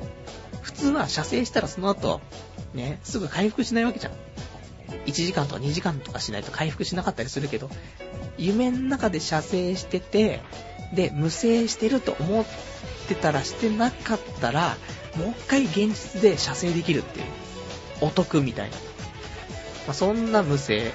[0.61, 2.21] 普通は射精したらその後、
[2.75, 4.13] ね、すぐ回復しないわけじゃん。
[5.07, 7.71] 1時間とか2時間とかしないと回復しなかったりするけど、
[8.39, 10.41] 夢の中で射精してて、
[10.93, 12.45] で、無声してると思っ
[13.07, 14.77] てたらしてなかったら、
[15.15, 17.27] もう一回現実で射精できるっていう。
[18.01, 18.77] お得みたいな。
[19.87, 20.91] まあ、そんな無声。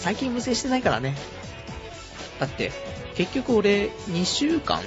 [0.00, 1.16] 最近無声してないからね。
[2.38, 2.72] だって、
[3.14, 4.82] 結局俺、2週間、ん？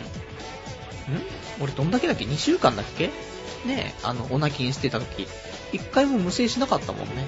[1.61, 3.07] 俺どんだけだっけ ?2 週間だっけ？
[3.65, 5.27] ねえ、あの、お泣きにしてた時、
[5.71, 7.27] 一回も無声しなかったもんね。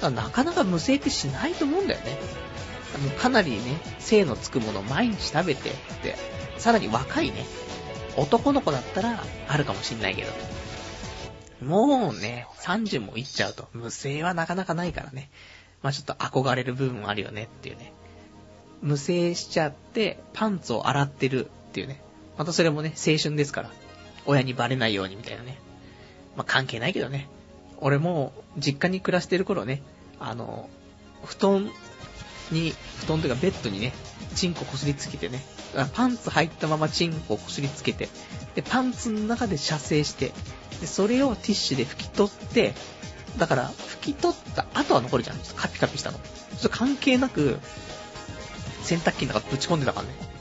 [0.00, 2.18] だからなかなか無声ってしないと思うんだよね。
[3.02, 3.58] もうかなりね、
[3.98, 5.70] 性のつくものを毎日食べて、
[6.02, 6.16] で、
[6.58, 7.44] さらに若いね、
[8.16, 10.32] 男の子だったらあるかもしんないけど、
[11.62, 15.30] もうね、30もいっちゃうと、無声はなかなかないからね。
[15.82, 17.92] まあちょっと憧れる部分もあるよねっていうね。
[18.82, 22.02] 無声しちゃって、パンツを洗ってるっていうね。
[22.38, 23.70] またそれもね、青春ですから。
[24.26, 25.58] 親にバレないようにみたいなね。
[26.36, 27.28] まあ関係ないけどね。
[27.78, 29.82] 俺も、実家に暮らしてる頃ね、
[30.18, 30.68] あの、
[31.24, 31.70] 布団
[32.50, 33.92] に、布団というかベッドにね、
[34.34, 35.42] チンコこすりつけてね、
[35.94, 38.08] パンツ入ったままチンコをこすりつけて、
[38.54, 40.32] で、パンツの中で射精して、
[40.80, 42.74] で、それをティッシュで拭き取って、
[43.38, 45.36] だから、拭き取った後は残るじゃん。
[45.38, 46.18] ちょっとカピカピしたの。
[46.18, 46.24] ちょ
[46.58, 47.58] っと関係なく、
[48.82, 50.35] 洗濯機の中ぶち込んでたからね。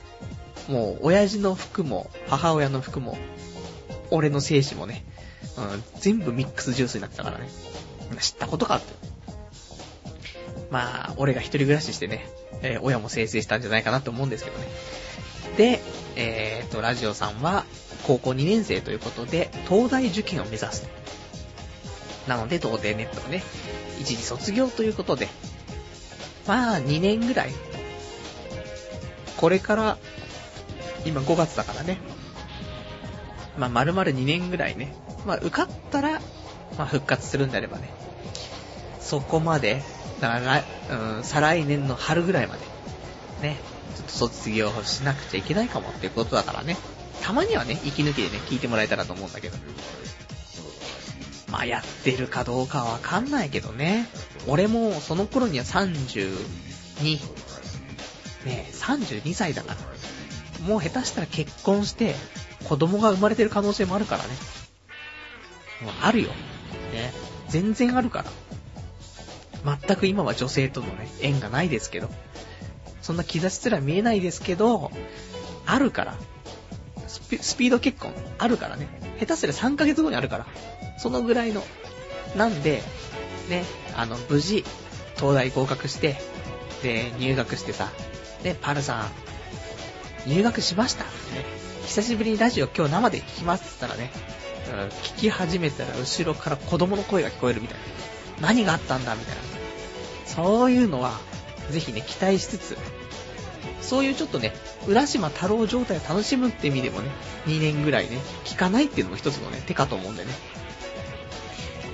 [0.68, 3.18] もう、親父の服も、母親の服も、
[4.12, 5.04] 俺の精子もね、
[5.58, 7.50] うん、全部ミックスジュースになったからね。
[8.20, 8.94] 知ったことかって。
[10.72, 12.28] まあ、俺が一人暮らししてね、
[12.62, 14.68] えー、親も生成したんじゃないかなと思うんですけどね。
[15.58, 15.82] で、
[16.16, 17.66] えーと、ラジオさんは、
[18.06, 20.88] 高校2年生ということで、東大受験を目指す。
[22.28, 23.44] なので、童貞ネットをね、
[24.00, 25.28] 一時卒業ということで、
[26.48, 27.52] まあ、2年ぐらい、
[29.38, 29.98] これから、
[31.06, 31.98] 今5月だからね、
[33.58, 34.94] まあ、丸々2年ぐらいね、
[35.26, 36.20] まあ、受かったら、
[36.78, 37.90] まあ、復活するんであればね、
[39.00, 39.82] そこまで、
[40.20, 40.64] だから、
[41.18, 42.62] うん、再来年の春ぐらいまで、
[43.42, 43.58] ね、
[43.96, 46.78] ちょっと卒業しなくちゃいけないかもっていうことだからね、
[47.22, 49.58] たまにはね、息抜きでね、聞いてもらえたらと思うんだけど。
[51.52, 54.08] まあ、やってるかどうかはわかんないけどね。
[54.48, 57.20] 俺も、その頃には32、
[58.46, 59.95] ね、32歳だから。
[60.66, 62.16] もう下手したら結婚して、
[62.68, 64.30] 子供が生まれてる可能性もあるからね。
[65.82, 66.30] もうあるよ。
[66.92, 67.14] ね。
[67.50, 68.24] 全然あるか
[69.64, 69.78] ら。
[69.80, 72.10] 全く今は女性とのね、縁がないですけど。
[73.02, 74.92] そんな兆しすら見えないですけど、
[75.66, 76.16] あるから。
[77.08, 78.88] スピスピード結婚あるからね。
[79.20, 80.48] 下手すりゃ3ヶ月後にあるから。
[80.98, 81.64] そのぐらいの。
[82.36, 82.82] なんで、
[83.50, 83.64] ね、
[83.96, 84.66] あの、無事、
[85.16, 86.18] 東大合格して、
[86.82, 87.92] で、入学してさ、
[88.44, 89.12] ね、パルさん、
[90.28, 91.04] 入学しました。
[91.04, 91.10] ね、
[91.86, 94.12] 久しぶりにラジオ今日生で聞きますって言ったらね、
[95.04, 97.78] 聞き始めたら後ろから子供の声が聞こえるみたい
[98.42, 98.48] な。
[98.48, 99.42] 何があったんだみたいな。
[100.26, 101.20] そういうのは、
[101.70, 102.78] ぜひね、期待しつつ、
[103.82, 104.54] そういうちょっとね、
[104.88, 107.10] 浦島太郎状態を楽しむって意味でもね、
[107.46, 110.32] 2年ぐらいね、聞かないっていうのも一つのね、手かと思うんでね。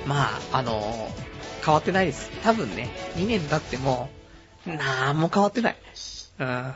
[0.06, 2.32] まあ、あのー、変わってないです。
[2.44, 4.10] 多分ね、2年経っても、
[4.66, 5.76] なんも変わってない。
[6.40, 6.74] うん。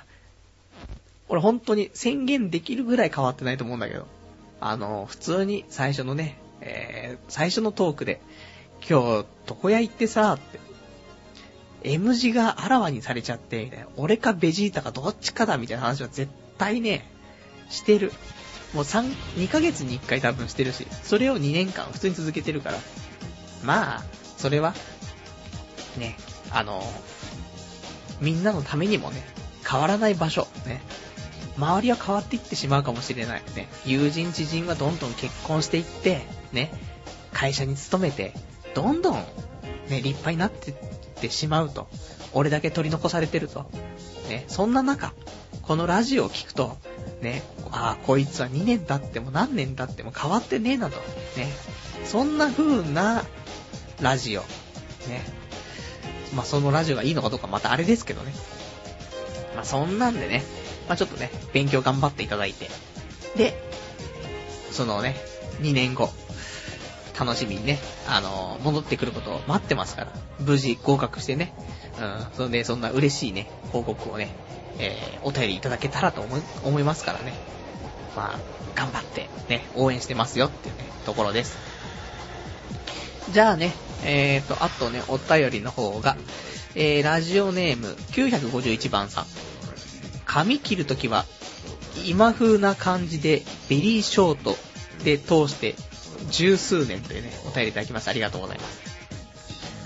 [1.27, 4.07] 俺本当に宣言できるぐらい変わってないと思うんだけど。
[4.59, 8.21] あの、普通に最初のね、えー、最初のトークで、
[8.87, 10.59] 今日、床屋行ってさ、って、
[11.83, 13.87] M 字があらわにされちゃって、みたいな。
[13.97, 17.09] 俺かベジータかどっちかだ、みたいな話は絶対ね、
[17.69, 18.11] してる。
[18.73, 19.03] もう3、
[19.37, 22.77] 2ヶ月に1回多分してるし、それを2年間普通に続けてるから。
[23.63, 24.03] まあ、
[24.37, 24.73] それは、
[25.97, 26.17] ね、
[26.51, 26.83] あの、
[28.21, 29.23] みんなのためにもね、
[29.67, 30.81] 変わらない場所、ね。
[31.57, 33.43] 周りは変わっていってしまうかもしれない。
[33.55, 33.67] ね。
[33.85, 36.71] 友人知人はどんどん結婚していって、ね。
[37.33, 38.33] 会社に勤めて、
[38.73, 39.15] どんどん、
[39.89, 40.75] ね、立派になっていっ
[41.15, 41.87] てしまうと。
[42.33, 43.69] 俺だけ取り残されてると。
[44.29, 45.13] ね、そんな中、
[45.61, 46.77] このラジオを聞くと、
[47.21, 50.97] ね、ああ、こいつは2年経っても何年経っても変わってねえなと。
[51.37, 51.51] ね、
[52.03, 53.23] そんな風な
[54.01, 54.41] ラジオ。
[54.41, 55.23] ね。
[56.35, 58.33] まあ、そのラジオがいいのかどうかまたあれですけどね。
[59.55, 60.43] まあ、そんなんでね、
[60.87, 62.69] まあ、ちょっとね、勉強頑張っていただいて。
[63.35, 63.61] で、
[64.71, 65.15] そのね、
[65.61, 66.09] 2年後、
[67.17, 71.53] 楽しみにね、あのー、戻ってくることを待ってますから、無事合格してね、
[71.99, 74.35] うん、そんで、そんな嬉しいね、報告をね、
[74.79, 77.33] えー、お便りいただけたらと思い、思いますからね。
[78.15, 78.39] まあ、
[78.75, 81.57] 頑張って、ね、応援してますよっていうね、ところです。
[83.31, 86.17] じゃあね、えーと、あとね、お便りの方が、
[86.75, 89.25] えー、ラジオネーム951番さん。
[90.35, 91.23] 髪切るときは、
[92.05, 94.57] 今風な感じで、ベリーショート
[95.05, 95.75] で通して
[96.29, 98.09] 十数年というね、お便りいただきます。
[98.09, 98.81] ありがとうございます。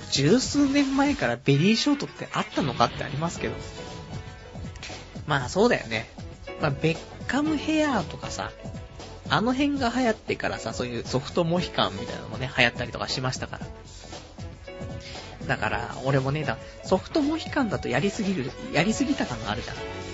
[0.10, 3.54] 十数年前からベリーショートってあったのかってありますけど。
[5.28, 6.10] まあそうだよね。
[6.60, 8.52] まあベッカムヘアーとかさ、
[9.30, 13.68] あの辺が流行ってからさ、そういうソフトモヒカンみたいなのもね、流行ったりとかしましたから。
[15.46, 20.09] だから、俺もね、だソフトモヒカンだとやりすぎる、やりすぎた感があるじゃん。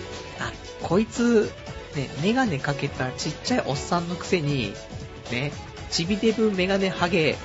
[0.82, 1.52] こいつ、
[1.96, 4.74] ね、メガネかけたちっちゃいおっさんのくせに、
[5.32, 5.52] ね、
[5.90, 7.38] チビデブメガネハゲ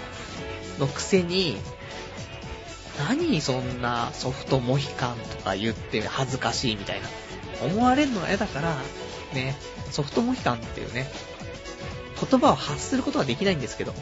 [0.78, 1.56] のくせに、
[2.98, 7.08] 何そんなソフトモヒカンとか言って恥ずかしいみたいな。
[7.62, 8.76] 思われるのが嫌だから、
[9.34, 9.54] ね、
[9.90, 11.10] ソフトモヒカンっていうね、
[12.20, 13.98] 言葉を発することはできないんですけど、ね。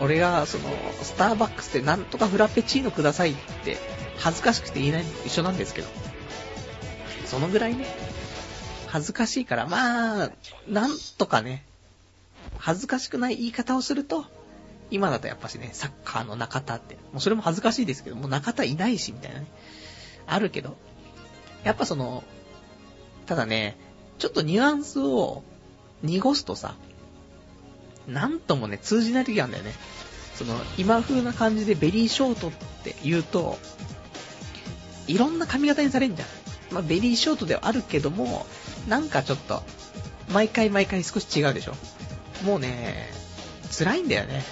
[0.00, 0.64] 俺が、その、
[1.02, 3.78] スターバックスでなんとかフラペチーノくださいって、
[4.16, 5.88] 恥ずかしくて言えない一緒なんですけど。
[7.28, 7.86] そのぐらいね、
[8.86, 10.30] 恥ずかしいから、まあ、
[10.66, 11.64] なんとかね、
[12.56, 14.24] 恥ずかしくない言い方をすると、
[14.90, 19.46] 今だとやっぱしね、サッカーの中田って、もうそれも恥ずかしいですけど、もう中田いないし、みたいなね。
[20.26, 20.76] あるけど、
[21.64, 22.24] やっぱその、
[23.26, 23.76] ただね、
[24.18, 25.42] ちょっとニュアンスを
[26.02, 26.74] 濁すとさ、
[28.06, 29.74] なんともね、通じない時があるんだよね。
[30.34, 32.50] その、今風な感じでベリーショートっ
[32.84, 33.58] て言うと、
[35.06, 36.28] いろんな髪型にされんじゃん。
[36.70, 38.46] まあ、ベリーショートではあるけども、
[38.88, 39.62] なんかちょっと、
[40.30, 41.74] 毎回毎回少し違うでしょ。
[42.44, 43.08] もうね、
[43.76, 44.42] 辛いんだよね。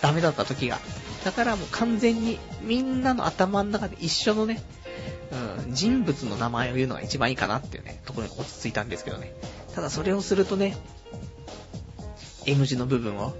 [0.00, 0.78] ダメだった時が。
[1.24, 4.62] だからもう完全にみんなの頭の中で一緒のね、
[5.66, 9.32] うん、人物の名前を言うのが一番いいかなっていうね、ところに落ち着いたんですけどね。
[9.74, 10.76] ただそれをするとね、
[12.46, 13.34] M 字の部分を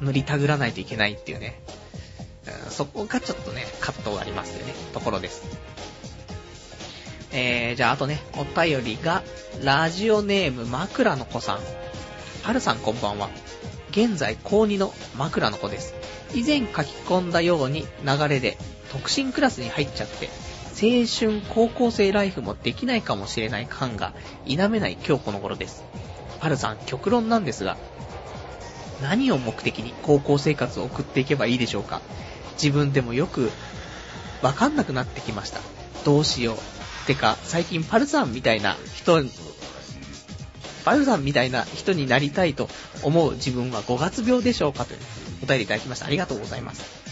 [0.00, 1.60] 塗りたぐらないといけないっていうね、
[2.66, 5.42] うん、そこがちょっとね、葛藤がありますよね、ところです。
[7.36, 9.24] えー、じゃああとね、お便りが、
[9.64, 11.58] ラジオネーム枕の子さん。
[12.44, 13.28] はるさんこんばんは。
[13.90, 15.94] 現在高2の枕の子です。
[16.32, 18.56] 以前書き込んだように流れで
[18.92, 20.28] 特進クラスに入っちゃって、
[20.80, 24.12] 青春高校生ライフもできないかもしれない感が
[24.44, 25.82] 否めない今日この頃です。
[26.38, 27.76] はるさん、極論なんですが、
[29.02, 32.00] 何を目的に高校生活を送っていけばいいでしょうか
[32.52, 33.50] 自分でもよく
[34.40, 35.58] わかんなくなってきました。
[36.04, 36.83] どうしよう。
[37.04, 39.22] てか、最近パルさんみたいな人、
[40.84, 42.68] パルさんみたいな人になりたいと
[43.02, 45.00] 思う自分は5月病でしょうかという
[45.42, 46.06] お便りいただきました。
[46.06, 47.04] ありがとうございます。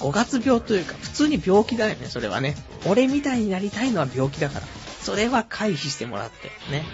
[0.00, 2.56] 5月病というか、普通に病気だよね、それはね。
[2.86, 4.66] 俺みたいになりたいのは病気だから。
[5.02, 6.84] それは回避してもらって、ね。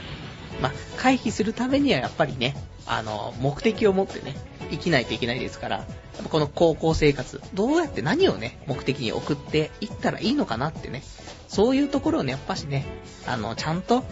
[0.60, 2.54] まあ、回避するためにはやっぱりね、
[2.86, 4.36] あの、目的を持ってね、
[4.70, 5.86] 生きないといけないですから、
[6.30, 11.02] この高校生活、どうやって何をね、目的に送っていったらいいのかなってね、
[11.52, 12.86] そういうところをね、やっぱしね、
[13.26, 14.02] あの、ちゃんと、うん、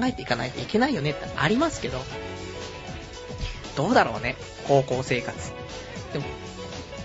[0.00, 1.98] 考えていかないといけないよねってありますけど、
[3.76, 5.52] どうだろうね、高校生活。
[6.14, 6.24] でも、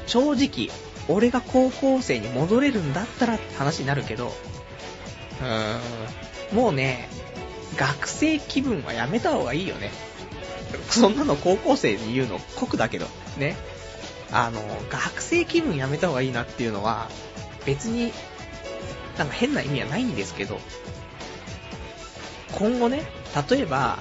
[0.06, 0.70] 正直、
[1.10, 4.32] 俺が高校生に戻れるんだったらって話になるけど、
[5.42, 7.10] うーん、もうね、
[7.76, 9.92] 学生気分はやめた方がいいよね。
[10.90, 13.58] そんなの高校生に言うの酷だけど、ね。
[14.32, 17.10] あの、学生気分やめた方がいいなっていうのは、
[17.66, 18.14] 別に、
[19.18, 20.60] なんか変な意味はないんですけど、
[22.58, 23.04] 今後ね、
[23.50, 24.00] 例えば、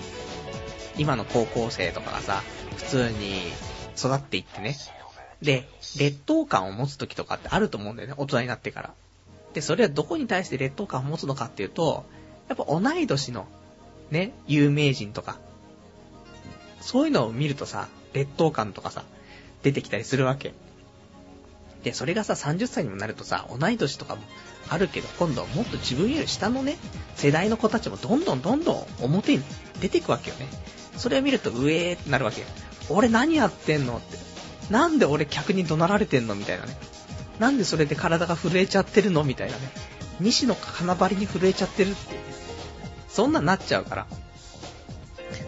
[0.99, 2.43] 今の高校生とかがさ、
[2.77, 3.41] 普通に
[3.97, 4.77] 育っていってね、
[5.43, 8.95] で、劣等感を持つ時とかってあると思うんだよね、大人になってから。
[9.55, 12.05] で、それはどこに対して劣等感を持つのかっていうと、
[12.49, 13.47] やっぱ同い年の、
[14.11, 15.39] ね、有名人とか、
[16.81, 19.05] そういうのを見るとさ、劣等感とかさ、
[19.63, 20.55] 出てきたりするわけ。
[21.83, 24.23] で、それがさ、30歳にもなるとさ、同い年とかも
[24.69, 26.77] あるけど、今度はもっと自分より下のね、
[27.15, 29.43] 世代の子たちもどんどんどんどん表に
[29.81, 30.47] 出ていくわけよね。
[30.97, 32.47] それを見ると、うえーってなるわけよ。
[32.89, 34.17] 俺何やってんのって。
[34.73, 36.77] なんで俺客に怒鳴られてんのみたいなね。
[37.39, 39.23] なんでそれで体が震えちゃってるの？
[39.23, 39.71] みたいなね。
[40.21, 42.17] 西の金張りに震えちゃってるって。
[43.09, 44.07] そんなんなっちゃうから。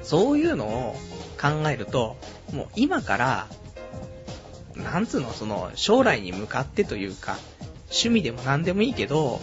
[0.02, 0.96] そういうのを
[1.40, 2.16] 考えると、
[2.52, 3.46] もう今から、
[4.76, 7.36] なんつうの、その、将来に向かってというか、
[7.90, 9.40] 趣味でも何でもいいけど、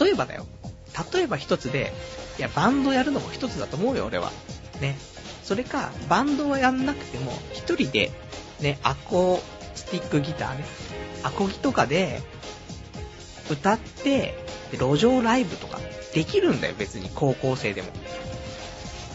[0.00, 0.46] 例えばだよ。
[1.12, 1.92] 例えば一つで、
[2.38, 4.32] いや、バンドやるのも一つだと思うよ、俺は。
[4.80, 4.96] ね。
[5.44, 8.10] それか、バンドはやんなくても、一人で、
[8.60, 9.40] ね、アコー
[9.74, 10.64] スティックギターね、
[11.22, 12.20] アコギとかで、
[13.50, 14.34] 歌って、
[14.72, 15.78] 路上ライブとか、
[16.12, 17.88] できるんだよ、別に、高校生でも。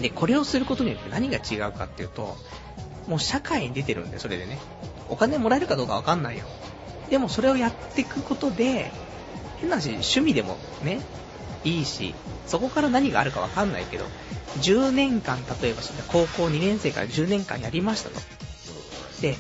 [0.02, 2.36] で、これをすることによって何が違うかっていうと、
[3.08, 4.58] もう社会に出てるんで、それでね。
[5.10, 6.46] お金もらえるかどうかわかんないよ。
[7.10, 8.92] でもそれをやっていくことで、
[9.58, 11.02] 変な話、趣味でもね、
[11.64, 12.16] いいし、
[12.48, 14.06] そこから何があるかわかんないけど、
[14.60, 18.20] 10年間、例えば高校2年生から10年間やりましたと。
[19.22, 19.36] で、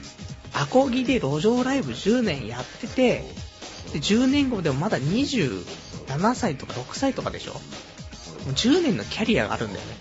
[0.53, 3.23] アコギで路上ライブ10年やってて、
[3.91, 7.53] で10年後でもまだ27歳とか6歳とかでしょ
[8.47, 9.95] 10年のキャリアがあるんだよね。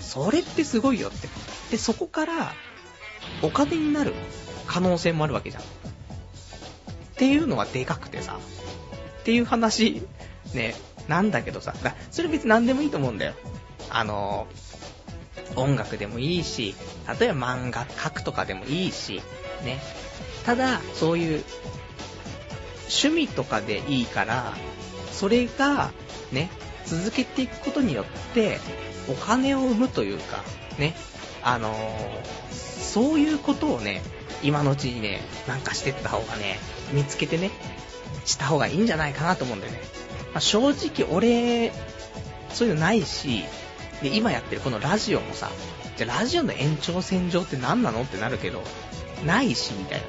[0.00, 1.28] それってすごいよって。
[1.70, 2.54] で、そこから、
[3.42, 4.14] お金になる。
[4.66, 5.62] 可能性もあるわけじゃん。
[7.16, 8.38] っていうのはでかくてさ、
[9.20, 10.02] っていう話、
[10.52, 10.74] ね、
[11.08, 11.74] なんだけどさ、
[12.10, 13.32] それ別に何でもいいと思うんだよ。
[13.88, 14.46] あの
[15.54, 16.74] 音楽でもいいし、
[17.18, 19.22] 例えば漫画描くとかでもいいし、
[19.64, 19.78] ね。
[20.44, 21.44] ただ、そういう、
[22.82, 24.52] 趣味とかでいいから、
[25.10, 25.92] それが、
[26.32, 26.50] ね、
[26.84, 28.60] 続けていくことによって、
[29.08, 30.44] お金を生むというか、
[30.78, 30.94] ね、
[31.42, 34.02] あのー、そういうことをね、
[34.42, 36.58] 今のうちにね、なんかしてった方がね、
[36.92, 37.50] 見つけてね、
[38.24, 39.80] した方がいいんじゃないかなと思うんだよね。
[40.32, 41.72] まあ、正直俺、
[42.52, 43.44] そういうのないし、
[44.02, 45.50] で、今やってるこのラジオもさ、
[45.96, 48.62] じゃラジオの延長線上って何なのってなるけど、
[49.24, 50.06] ないし、みたいな。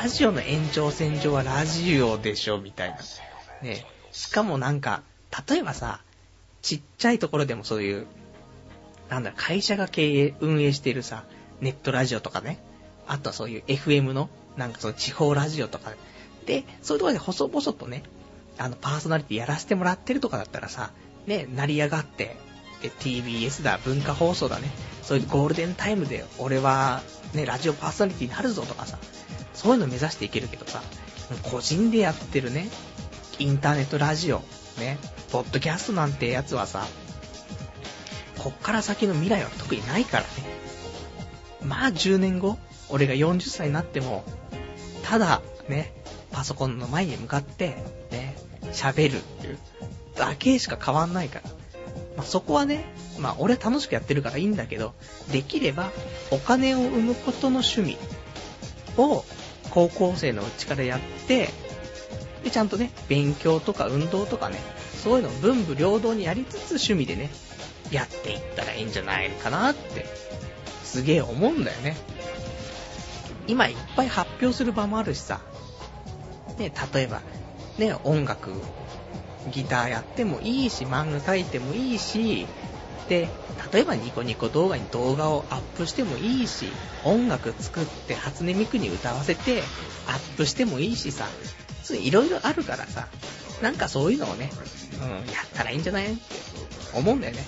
[0.00, 2.96] ラジオの延長線上はラジオでしょ、みたいな。
[3.62, 3.84] ね。
[4.12, 5.02] しかもなんか、
[5.48, 6.00] 例えばさ、
[6.62, 8.06] ちっちゃいところでもそういう、
[9.08, 11.24] なんだ、会社が経営、運営しているさ、
[11.60, 12.58] ネットラジオとかね、
[13.06, 15.92] あとはそういう FM の、なんかその地方ラジオとか、
[16.46, 18.02] で、そういうところで細々とね、
[18.58, 20.92] あの、パーソナリティやらせてもらってるとかだったらさ、
[21.26, 22.36] ね、成り上がって、
[22.82, 24.70] で、TBS だ、文化放送だね、
[25.02, 27.02] そういうゴールデンタイムで、俺は、
[27.34, 28.98] ね、ラジオパーソナリティになるぞとかさ、
[29.54, 30.82] そういうの目指していけるけどさ、
[31.42, 32.68] 個人でやってるね、
[33.38, 34.42] インターネットラジオ、
[34.78, 34.98] ね、
[35.32, 36.86] ポッドキャストなんてやつはさ、
[38.38, 40.28] こっから先の未来は特にないからね。
[41.64, 44.24] まあ10年後、俺が40歳になっても、
[45.06, 45.92] ただ、ね、
[46.32, 47.76] パソコンの前に向かって、
[48.10, 48.36] ね、
[48.72, 49.58] 喋るっていう
[50.16, 51.50] だけしか変わんないから。
[52.16, 52.84] まあ、そこはね、
[53.18, 54.94] まあ、俺楽しくやってるからいいんだけど、
[55.30, 55.92] できれば、
[56.32, 57.98] お金を生むことの趣味
[58.96, 59.24] を、
[59.70, 61.50] 高校生のうちからやって、
[62.42, 64.58] で、ちゃんとね、勉強とか運動とかね、
[65.04, 67.30] そういうのを文武両道にやりつつ趣味でね、
[67.92, 70.06] やっていったらいいんじゃないかなって、
[70.82, 71.96] すげえ思うんだよね。
[73.46, 75.40] 今いっぱい発表する場もあるしさ、
[76.58, 77.20] ね、例えば、
[77.78, 78.52] ね、音楽、
[79.52, 82.46] ギターやってもいいし、漫画描いてもいいし、
[83.08, 83.28] で、
[83.72, 86.66] 例えばニコニコ動画に動画をアップしてもいいし、
[87.04, 89.62] 音楽作って初音ミクに歌わせて
[90.08, 91.26] アップしてもいいしさ、
[91.90, 93.08] いろいろあるからさ、
[93.62, 94.50] なんかそういうのをね、
[95.00, 96.22] うん、やったらいいんじゃないって
[96.94, 97.44] 思うんだよね。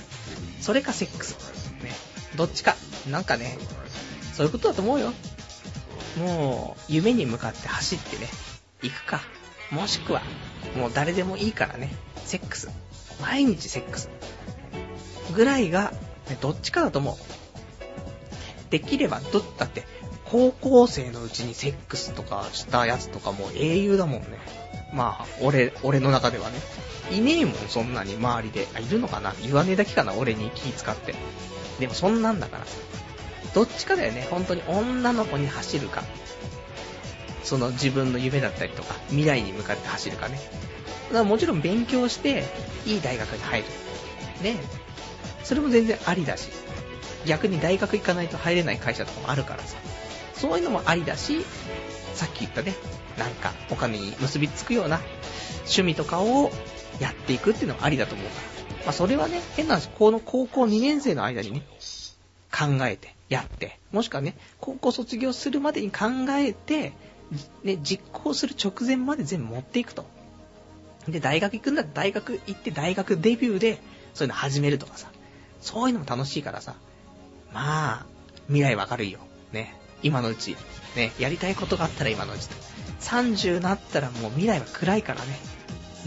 [0.60, 1.36] それかセックス。
[1.82, 1.90] ね。
[2.36, 2.76] どっちか。
[3.10, 3.58] なんかね、
[4.34, 5.12] そういうことだと思うよ。
[6.16, 8.28] もう、夢に向かって走ってね、
[8.82, 9.20] 行くか。
[9.70, 10.22] もしくは、
[10.76, 11.94] もう誰でもいいからね、
[12.24, 12.70] セックス。
[13.20, 14.08] 毎日セックス。
[15.34, 15.92] ぐらいが、
[16.28, 17.16] ね、どっちかだと思う。
[18.70, 19.84] できれば、どっ、だって、
[20.24, 24.26] 高校生のうちにセックスとかしたやつとかもう英雄だもんね。
[24.92, 26.58] まあ、俺、俺の中ではね。
[27.10, 28.68] いねえもん、そんなに周りで。
[28.74, 29.34] あ、いるのかな？
[29.42, 30.12] 言わねえだけかな？
[30.12, 31.14] 俺に気使って。
[31.80, 32.76] でもそんなんだからさ。
[33.54, 36.04] どっちかだよね、本当に女の子に走るか。
[37.42, 40.38] その自分の夢だったりとか、未来に向かって走るかね。
[41.08, 42.44] だからもちろん勉強して、
[42.84, 43.66] いい大学に入る。
[44.42, 44.56] ね
[45.42, 46.48] それも全然ありだし。
[47.26, 49.76] 逆に大学行かないと入れない会社とかもあるからさ。
[50.34, 51.44] そういうのもありだし、
[52.14, 52.74] さっき言ったね、
[53.18, 55.00] なんかお金に結びつくような
[55.60, 56.50] 趣味とかを
[57.00, 58.84] やっていくっていうのもありだと思うから。
[58.84, 61.62] まあそれはね、変な話、この高校2年生の間にね、
[62.52, 66.92] 考えて、やって、もしくはね、高校卒業するまでに考えて、
[67.62, 70.06] ね、実行する直前まで全部持っていくと。
[71.06, 73.78] で、大学行くんだったら大学行って大学デビューで、
[74.14, 75.10] そういうの始めるとかさ。
[75.60, 76.74] そういうのも楽しいからさ。
[77.52, 78.06] まあ、
[78.46, 79.20] 未来は明るいよ。
[79.52, 79.74] ね。
[80.02, 80.56] 今のうち。
[80.96, 81.12] ね。
[81.18, 82.54] やりたいことがあったら今のうちと。
[83.00, 85.38] 30になったらもう未来は暗いからね。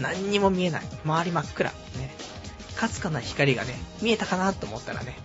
[0.00, 0.82] 何にも見えない。
[1.04, 1.70] 周り真っ暗。
[1.70, 2.32] ね。
[2.76, 5.16] かすかな光がね、見えたかなと思ったらね、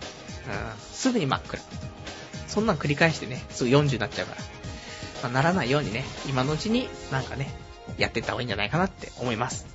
[0.48, 1.60] うん、すぐに真っ暗。
[2.58, 4.42] そんなん繰り返してね、すぐ40になっちゃうから。
[5.22, 7.54] まあ、ならないようにね、今のうちになんかね、
[8.00, 9.68] やってった方がいいんじゃないかなって思います。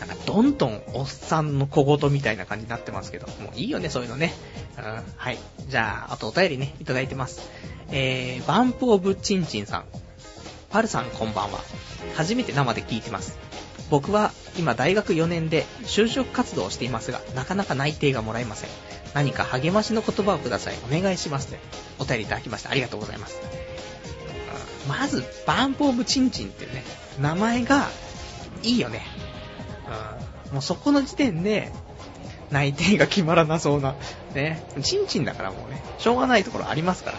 [0.00, 4.34] なんか、どんどんおっさんの小言みたいな感じになってますけど、もういいよね、そういうのね。
[4.76, 4.84] うん、
[5.16, 5.38] はい。
[5.68, 7.48] じゃあ、あとお便りね、いただいてます。
[7.92, 9.84] えー、バンプオブチンチンさん。
[10.70, 11.60] パルさんこんばんは。
[12.16, 13.38] 初めて生で聞いてます。
[13.88, 18.70] 僕は今大学4年で就職活動をしていますが、なかなか内定がもらえません。
[19.16, 20.74] 何か励ましの言葉をください。
[20.86, 21.56] お願いします。
[21.98, 22.70] お便りいただきました。
[22.70, 23.40] ありがとうございます。
[24.86, 26.84] まず、バンプオブチンチンっていうね、
[27.18, 27.88] 名前が
[28.62, 29.00] いいよね。
[30.48, 31.72] うん、もうそこの時点で、
[32.50, 33.94] 内定が決まらなそうな。
[34.34, 34.62] ね。
[34.82, 37.18] チンチンだからもうね、しょうがないところありますから。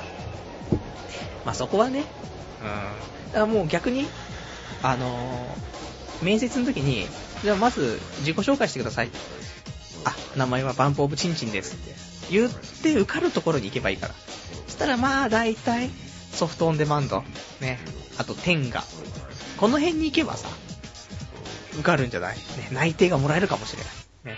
[1.46, 2.04] まあそこはね、
[2.62, 3.32] うん。
[3.32, 4.06] だからもう逆に、
[4.84, 7.08] あのー、面接の時に、
[7.42, 9.10] じゃあまず自己紹介してください。
[10.08, 11.96] あ、名前はバンプオブチンチンですって
[12.32, 14.14] 言って受かるところに行けばいいから。
[14.66, 15.90] そしたらまあ大体、
[16.34, 17.24] ソフトオンデマンド、
[17.62, 17.80] ね、
[18.18, 18.84] あと天が、
[19.58, 20.48] この辺に行けばさ、
[21.74, 22.38] 受かるんじゃない？
[22.38, 24.36] ね、内定がもらえるかもしれない。
[24.36, 24.38] ね。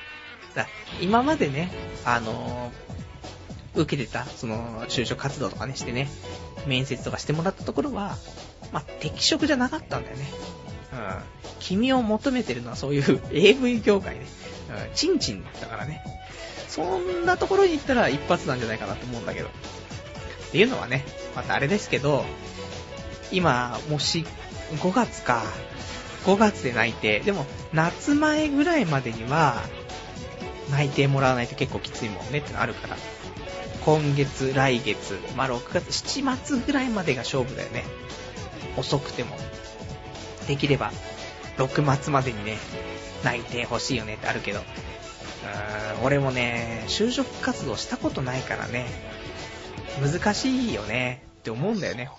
[0.56, 0.68] だ
[1.02, 1.72] 今までね、
[2.06, 6.10] あのー、受けてた、その、就職活動とかね、してね、
[6.66, 8.18] 面接とかしてもらったところは、
[8.72, 10.26] まあ、適職じゃなかったんだよね。
[10.94, 11.00] うん。
[11.60, 14.26] 君を求めてるのはそういう AV 業界ね。
[14.70, 16.04] うん、チンチンだからね。
[16.68, 19.48] そんなところに行ったら一発なんじゃないかなと思うんだけど。
[19.48, 19.52] っ
[20.52, 21.06] ていうのはね、
[21.36, 22.26] またあれですけど、
[23.32, 24.26] 今、もし、
[24.78, 25.44] 5月か。
[26.26, 27.20] 5月で内定。
[27.20, 29.62] でも、夏前ぐらいまでには、
[30.72, 32.98] 内定もらわないと結構きついもんねってのあるから。
[33.86, 37.86] 今月、来月、まあ、6月、7月ぐらいまでが勝負だよね。
[38.78, 39.38] 遅くても。
[40.48, 40.92] できれば、
[41.58, 42.58] 6末までにね、
[43.24, 44.60] 内定欲しいよねってあるけど。
[44.60, 48.88] うーん、俺もね、就職活動したことないからね、
[50.02, 52.10] 難しいよねって思うんだよね。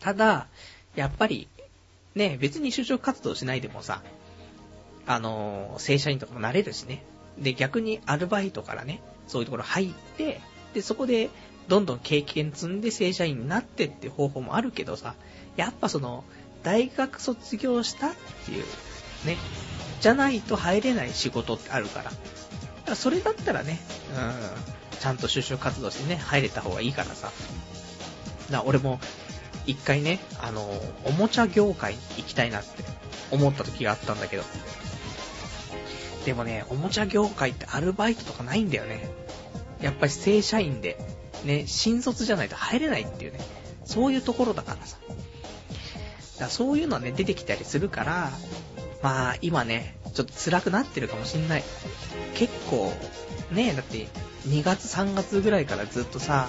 [0.00, 0.48] ただ、
[0.96, 1.48] やっぱり、
[2.14, 4.02] ね、別に就職活動しないでもさ、
[5.06, 7.02] あの、正社員とかもなれるしね。
[7.38, 10.40] で、逆にアルバイトからね、そういうところ入って、
[10.74, 11.30] で、そこで、
[11.68, 15.14] どんどん経験積んで正社員になってって方法もあるけどさ、
[15.56, 16.24] やっぱその、
[16.62, 18.14] 大学卒業したっ
[18.46, 18.64] ていう、
[19.24, 19.36] ね、
[20.00, 22.10] じゃないと入れない仕事ってあるから。
[22.10, 22.16] か
[22.90, 23.78] らそれだったらね、
[24.16, 27.30] うん、ちゃんと就職活動してね、入れた方がいいからさ。
[28.50, 29.00] だから俺も、
[29.66, 30.68] 一回ね、あの、
[31.04, 32.84] おもちゃ業界に行きたいなって
[33.30, 34.42] 思った時があったんだけど。
[36.24, 39.08] でもね、おもちゃ業界ってアルバイトとかないんだよね。
[39.80, 40.98] やっぱり正社員で、
[41.44, 43.40] ね、新卒じゃないと入れないっていうね、
[43.84, 44.96] そういうところだからさ。
[45.08, 45.16] だか
[46.44, 48.30] らそういうのはね、出てきたりするから、
[49.02, 51.64] まあ、今ね、ちょっと辛くなってるかもしんない。
[52.34, 52.92] 結構、
[53.50, 54.06] ね、だって、
[54.46, 56.48] 2月3月ぐらいからずっとさ、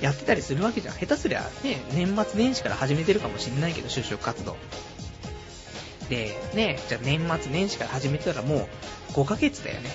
[0.00, 0.94] やってたりするわけじゃん。
[0.94, 4.56] 下手すりゃ、ね、年末年始から始めてるかもしんないけど、就職活動。
[6.08, 8.68] で、ね、じゃあ年末年始から始めてたらも
[9.10, 9.90] う5ヶ月だよね。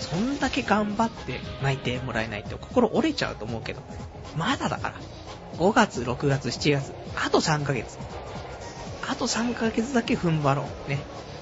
[0.00, 3.82] そんだけ頑張って内定もらえないって心折れちゃうと思うけど、
[4.36, 4.94] まだだから。
[5.58, 7.98] 5月、6月、7月、あと3ヶ月。
[9.08, 10.90] あと3ヶ月だけ踏ん張ろう。
[10.90, 10.98] ね。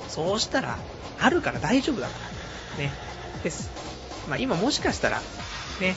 [0.08, 0.78] そうしたら、
[1.18, 2.14] あるから大丈夫だか
[2.78, 2.84] ら。
[2.84, 2.92] ね。
[3.42, 3.70] です。
[4.28, 5.20] まあ今もしかしたら、
[5.80, 5.96] ね、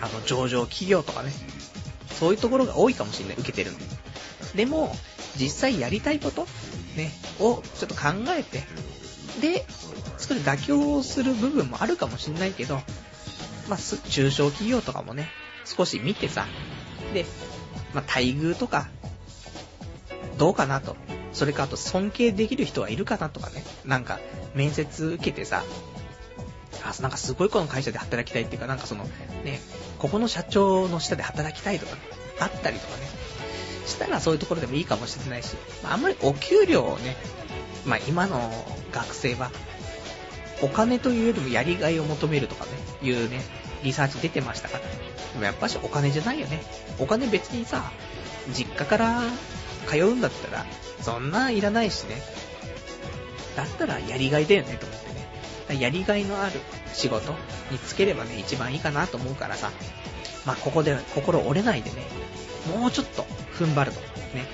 [0.00, 1.32] あの、上場企業とかね、
[2.18, 3.78] そういうところが多いかもしれない、受けてるの。
[4.54, 4.94] でも、
[5.38, 6.46] 実際やりたいこと、
[6.96, 8.62] ね、をちょっと考えて、
[9.40, 9.64] で、
[10.18, 12.80] それ妥協する部分もあるかもしれないけど、
[13.68, 15.28] まあ、中小企業とかもね、
[15.64, 16.46] 少し見てさ、
[17.14, 17.24] で、
[17.94, 18.88] まあ、待遇とか、
[20.42, 20.96] どうかなと。
[21.32, 23.62] それかあと尊敬できる人はいるかなとかね。
[23.84, 24.18] なんか、
[24.56, 25.62] 面接受けてさ、
[26.82, 29.04] あ、なんかすごいこの会社で働きたいっていうか、なんかその、
[29.44, 29.60] ね、
[30.00, 32.00] ここの社長の下で働きたいとか、ね
[32.40, 33.02] あったりとかね。
[33.86, 37.14] したらそういうところでもいいかもしれないし、あ、んまりお給料をね、
[37.86, 38.50] まあ今の
[38.90, 39.52] 学生は、
[40.60, 42.70] お金というよりもやりがいを求めるとかね、
[43.00, 43.42] いうね、
[43.84, 44.84] リサーチ出てましたから。
[45.34, 46.64] でもやっぱしお金じゃないよね。
[46.98, 47.92] お金別にさ、
[48.52, 49.22] 実家から
[49.88, 50.66] 通うんだったら、
[51.00, 52.22] そんないらないしね。
[53.56, 54.98] だったらやりがいだよねと思っ
[55.68, 55.80] てね。
[55.80, 56.60] やりがいのある
[56.92, 57.32] 仕事
[57.70, 59.70] につければね、一番いいかなと思うからさ。
[60.46, 62.04] まあ、ここで心折れないでね、
[62.76, 63.22] もうちょっと
[63.54, 64.00] 踏ん張ると。
[64.00, 64.46] ね。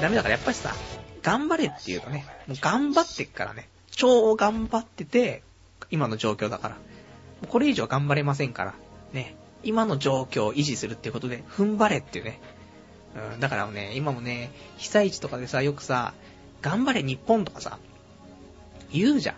[0.00, 0.74] ダメだからやっぱりさ、
[1.22, 5.42] 頑張れって言うとね、もう頑張ってっからね、超頑張ってて、
[5.90, 6.76] 今の状況だから。
[7.48, 8.74] これ以上頑張れませんから、
[9.12, 9.36] ね。
[9.62, 12.40] 今の状況を維持するっていうことで、踏ん張れっていうね。
[13.16, 16.14] うん、だからね、今もね、被災地とかでさ、よくさ、
[16.62, 17.78] 頑張れ日本とかさ、
[18.92, 19.36] 言うじゃん。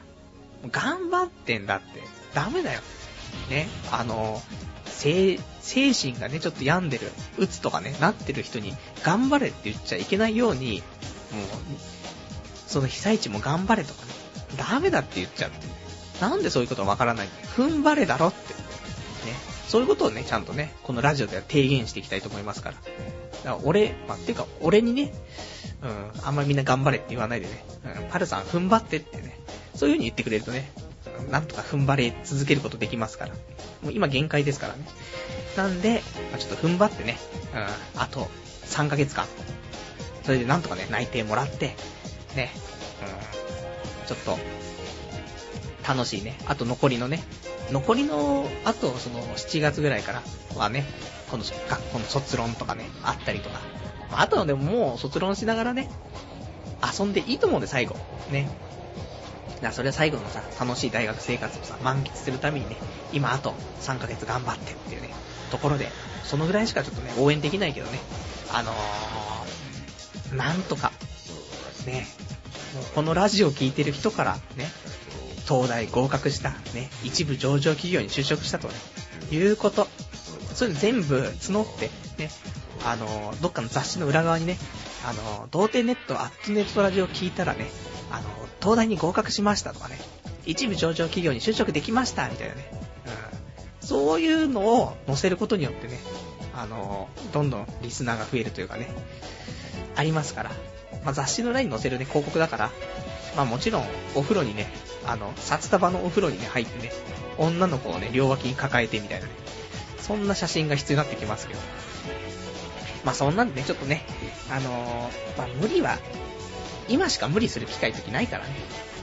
[0.70, 2.02] 頑張ってんだって、
[2.34, 2.80] ダメだよ。
[3.48, 4.42] ね、あの、
[4.86, 10.82] 精、神がね、ちょっと病んでる、うつとかね、なってる人に、頑張れって言っちゃいけないように、
[11.32, 11.46] もう、
[12.66, 14.12] その被災地も頑張れとかね、
[14.56, 15.50] ダメだって言っちゃう。
[16.20, 18.54] なんでそういうことわからない踏ん張れだろって。
[19.70, 22.74] そういうことをね、ちゃんとね、このラジオでは提言していきたいと思いますから。
[22.74, 22.88] だか
[23.44, 25.12] ら俺、まあ、てか、俺にね、
[25.80, 27.64] うん、あんまりみんな頑張れって言わないでね、
[28.02, 29.38] うん、パルさん踏ん張ってってね、
[29.76, 30.72] そういう風に言ってくれるとね、
[31.30, 33.30] なんとか踏ん張れ続けることできますから。
[33.82, 34.84] もう今限界ですからね。
[35.56, 36.02] なんで、
[36.32, 37.16] まあ、ちょっと踏ん張ってね、
[37.54, 38.28] うん、あと
[38.64, 39.26] 3ヶ月間、
[40.24, 41.76] それでなんとかね、内定もらって、
[42.34, 42.50] ね、
[44.02, 44.36] うん、ちょっと、
[45.86, 46.36] 楽しいね。
[46.46, 47.22] あと残りのね、
[47.72, 50.22] 残りの、あとその7月ぐらいから
[50.56, 50.84] はね、
[51.30, 53.60] この学校の卒論とかね、あったりとか。
[54.12, 55.88] あとはでももう卒論しながらね、
[56.98, 57.96] 遊んでいいと思うんで最後。
[58.30, 58.50] ね。
[59.60, 62.76] だそれは最後のさ、楽しい大学生活をさ、満喫するためにね、
[63.12, 65.10] 今あと3ヶ月頑張ってっていうね、
[65.50, 65.88] ところで、
[66.24, 67.98] そのぐらいしかちょっとね、応援できないけどね、
[68.52, 70.92] あのー、なんとか、
[71.86, 72.06] ね、
[72.94, 74.70] このラジオを聴いてる人からね、
[75.50, 78.74] 東大合格した、ね、一部上場企業に就職したとね、
[79.32, 79.88] いうこと。
[80.54, 81.90] そういうの全部募って、
[82.22, 82.30] ね、
[82.84, 84.58] あの、どっかの雑誌の裏側にね、
[85.04, 87.68] あの、童貞ネット、アットネットラジオ聞いたらね、
[88.12, 88.28] あの、
[88.60, 89.98] 東大に合格しましたとかね、
[90.46, 92.70] 一部上場企業に就職できました、みたいなね。
[93.82, 93.86] うん。
[93.88, 95.98] そういうのを載せることによってね、
[96.54, 98.88] あの、どんどんリスナーが増えるというかね、
[99.96, 100.50] ありますから。
[101.04, 102.70] まあ、雑誌の裏に載せるね、広告だから、
[103.36, 104.72] まあもちろん、お風呂にね、
[105.06, 106.92] あの、札束のお風呂にね、入ってね、
[107.38, 109.32] 女の子をね、両脇に抱えてみたいなね、
[109.98, 111.60] そんな写真が必要になってきますけど。
[113.04, 114.04] まあそんなんでね、ちょっとね、
[114.50, 115.98] あのー、まあ無理は、
[116.88, 118.50] 今しか無理する機会時ないからね、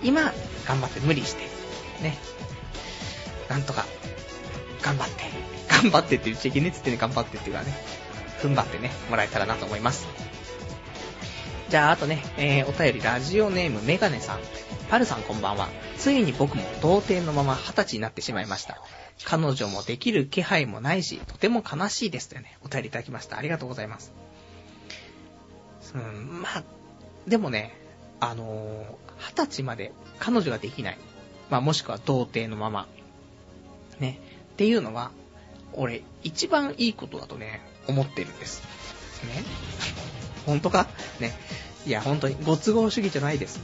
[0.03, 0.33] 今、
[0.67, 1.43] 頑張って無理して、
[2.03, 2.17] ね、
[3.49, 3.85] なんとか、
[4.81, 5.23] 頑張って、
[5.69, 7.73] 頑張ってって言っちゃいけねえっつってね、頑張ってっていうかね、
[8.41, 10.07] 踏ん張ってね、もらえたらなと思います。
[11.69, 14.39] じゃあ、あとね、えー、お便り、ラジオネーム、メガネさん。
[14.89, 15.67] パルさんこんばんは。
[15.97, 18.81] ついに僕も童貞のまま二十歳になってしまいました。
[19.25, 23.37] 彼女もできる気配もないし、とても悲しいですというね、お便りいただきました。
[23.37, 24.13] ありがとうございます。
[25.93, 26.63] うん、まあ、
[27.27, 27.75] でもね、
[28.21, 30.97] あのー、二十歳まで彼女ができない。
[31.49, 32.87] まあ、もしくは童貞のまま。
[33.99, 34.19] ね。
[34.53, 35.11] っていうのは、
[35.73, 38.63] 俺、一番いいことだとね、思ってるんです。
[39.25, 39.43] ね。
[40.47, 40.87] 本当か？
[41.19, 41.37] ね。
[41.85, 43.59] いや、本当に、ご都合主義じゃないです。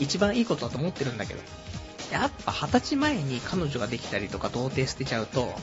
[0.00, 1.40] 一番いいことだと思ってるんだけど。
[2.12, 5.54] やっぱ二十歳前に彼女ができたりとか童貞捨てちゃうと、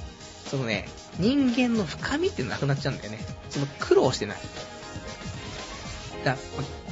[0.49, 3.19] そのね、人間の深みってなくなっちゃうんだよね。
[3.49, 4.37] その苦労してない。
[6.25, 6.37] だ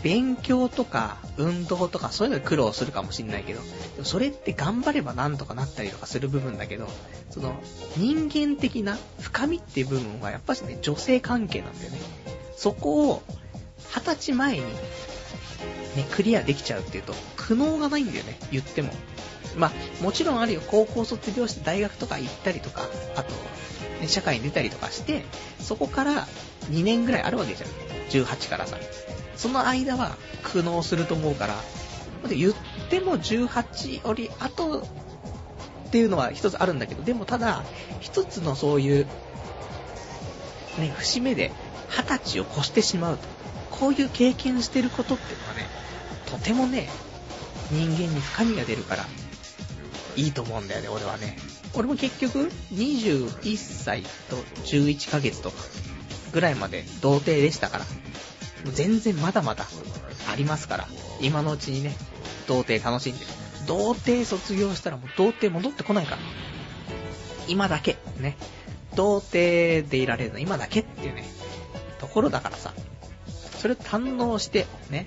[0.02, 3.62] 勉強とか運動とかそういうので苦労するかもしんないけど、
[4.04, 6.88] それって頑張ればなんとかなったりとかする部分だけど、
[7.30, 7.60] その
[7.98, 12.00] 人間的な深みっていう部分はやっぱしね、女性関係なんだよね。
[12.56, 13.24] そこを
[13.92, 14.64] 二十歳前に
[15.96, 18.92] ね、クリアできちゃうっていうと、苦悩がないんだよね、言っても。
[19.58, 23.34] まあ、もちろんあるよ、高校卒業して大学とか行ったりとか、あと、
[24.00, 25.26] ね、社会に出たりとかして、
[25.60, 26.28] そこから
[26.70, 27.70] 2年ぐらいあるわけじゃん。
[28.10, 28.78] 18からさ。
[29.36, 31.56] その間は苦悩すると思うから、
[32.30, 32.54] 言っ
[32.90, 37.64] ても18より後っていうのは一つあるんだけど、でもただ、
[38.00, 39.06] 一つのそういう、
[40.78, 41.52] ね、節目で
[41.90, 43.39] 20歳を越してしまうと。
[43.72, 45.68] こういう経験してることっていうのはね、
[46.26, 46.90] とてもね、
[47.72, 49.06] 人間に深みが出るから、
[50.16, 51.38] いいと思うんだよね、俺はね。
[51.74, 55.58] 俺も結局、21歳と11ヶ月とか、
[56.32, 57.86] ぐらいまで童貞でしたから、
[58.74, 59.66] 全然まだまだ
[60.32, 60.88] ありますから、
[61.22, 61.96] 今のうちにね、
[62.48, 63.32] 童貞楽しんでる。
[63.68, 66.22] 童貞卒業したらもう童貞戻ってこないから。
[67.48, 68.36] 今だけ、ね。
[68.96, 71.24] 童貞でいられるの今だけっていうね、
[72.00, 72.74] ところだからさ、
[73.60, 75.05] それを堪能して、ね。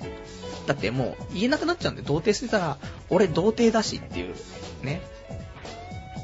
[0.66, 2.78] だってもう言えなくなっちゃうんで、童貞してたら、
[3.11, 4.34] 俺童貞だしっていう、
[4.82, 5.00] ね。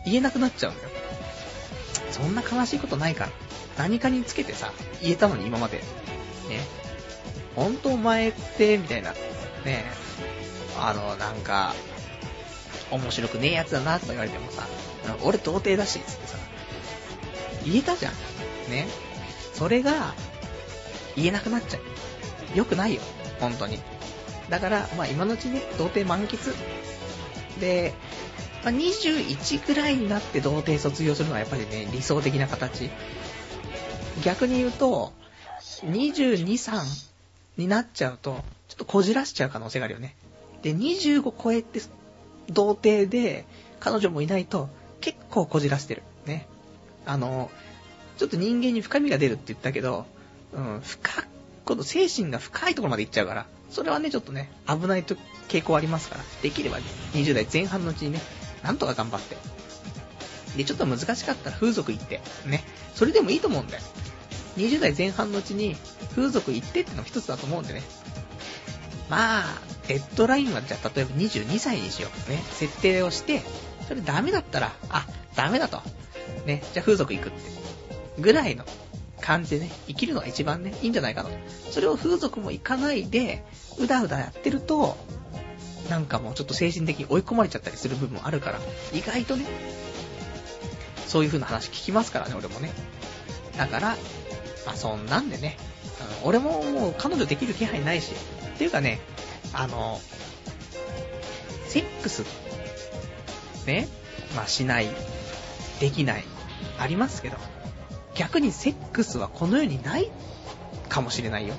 [0.05, 0.91] 言えなくなっちゃうんだよ。
[2.13, 3.31] そんな悲しいことないから。
[3.79, 4.73] 何かにつけてさ、
[5.03, 5.79] 言えたのに今まで。
[5.79, 5.85] ね。
[7.57, 9.13] ほんとお前って、みたいな。
[9.65, 9.85] ね。
[10.79, 11.75] あの、なんか、
[12.91, 14.67] 面白くねえやつだなとか言われてもさ、
[15.23, 16.37] 俺童貞だし、つってさ、
[17.65, 18.13] 言えたじゃん。
[18.71, 18.87] ね。
[19.55, 20.15] それが、
[21.17, 21.98] 言えなくなっちゃう。
[22.55, 23.03] 良くないよ。
[23.41, 23.81] 本当に。
[24.49, 26.55] だから、まあ今のうちね、童貞満喫。
[27.61, 27.93] で、
[28.65, 32.91] まあ、21くらいになって童貞卒業するのはやっぱりね、理想的な形。
[34.25, 35.13] 逆に言うと、
[35.85, 36.83] 22、3
[37.57, 40.17] になっちゃうと、ちょっとこじらしちゃう可能性があるよね。
[40.63, 41.81] で、25超えて、
[42.49, 43.45] 童貞で、
[43.81, 44.69] 彼女もいないと、
[45.01, 46.03] 結構こじらしてる。
[46.27, 46.49] ね。
[47.07, 47.51] あの、
[48.17, 50.07] ちょっと人間に深みが出るって言ったけど、
[50.53, 51.23] うん、深
[51.69, 55.17] 今度精神が深いところまで行っちゃうから、それはね、ちょっとね、危ないと
[55.49, 58.23] 傾向ありますから、できれば、ね、20代前半のうちにね、
[58.63, 59.37] なんとか頑張って。
[60.57, 62.65] で、ちょっと難しかったら風俗行って、ね、
[62.95, 63.83] それでもいいと思うんだよ。
[64.57, 65.77] 20代前半のうちに
[66.17, 67.83] 風俗行ってってのも一つだと思うんでね。
[69.11, 69.45] まあ、
[69.89, 72.31] デッドラインはじゃあ例えば22歳にしよう。
[72.31, 73.43] ね、設定をして、
[73.87, 75.07] それダメだったら、あ、
[75.37, 75.83] ダメだと。
[76.47, 77.39] ね、じゃあ風俗行くって。
[78.19, 78.65] ぐらいの
[79.21, 81.37] 感じでね、生きるのが一番ね、いいんじゃないかなと。
[81.71, 83.45] それを風俗も行かないで、
[83.79, 84.97] うだうだやってると、
[85.89, 88.59] なんかもうちょっと精神的に追い込まれちゃったりする部分もあるから、
[88.93, 89.47] 意外とね、
[91.07, 92.73] そういう風な話聞きますからね、俺もね。
[93.57, 93.97] だから、
[94.67, 95.57] まあそんなんでね、
[96.23, 99.01] 俺ももう彼女できる気配ないし、っていうかね、
[99.53, 100.01] あの、
[101.67, 102.25] セックス、
[103.67, 103.89] ね、
[104.37, 104.89] まあしない、
[105.81, 106.25] できない、
[106.79, 107.37] ありますけど、
[108.19, 110.11] 逆にセックスはこの世にない
[110.89, 111.55] かもしれないよ。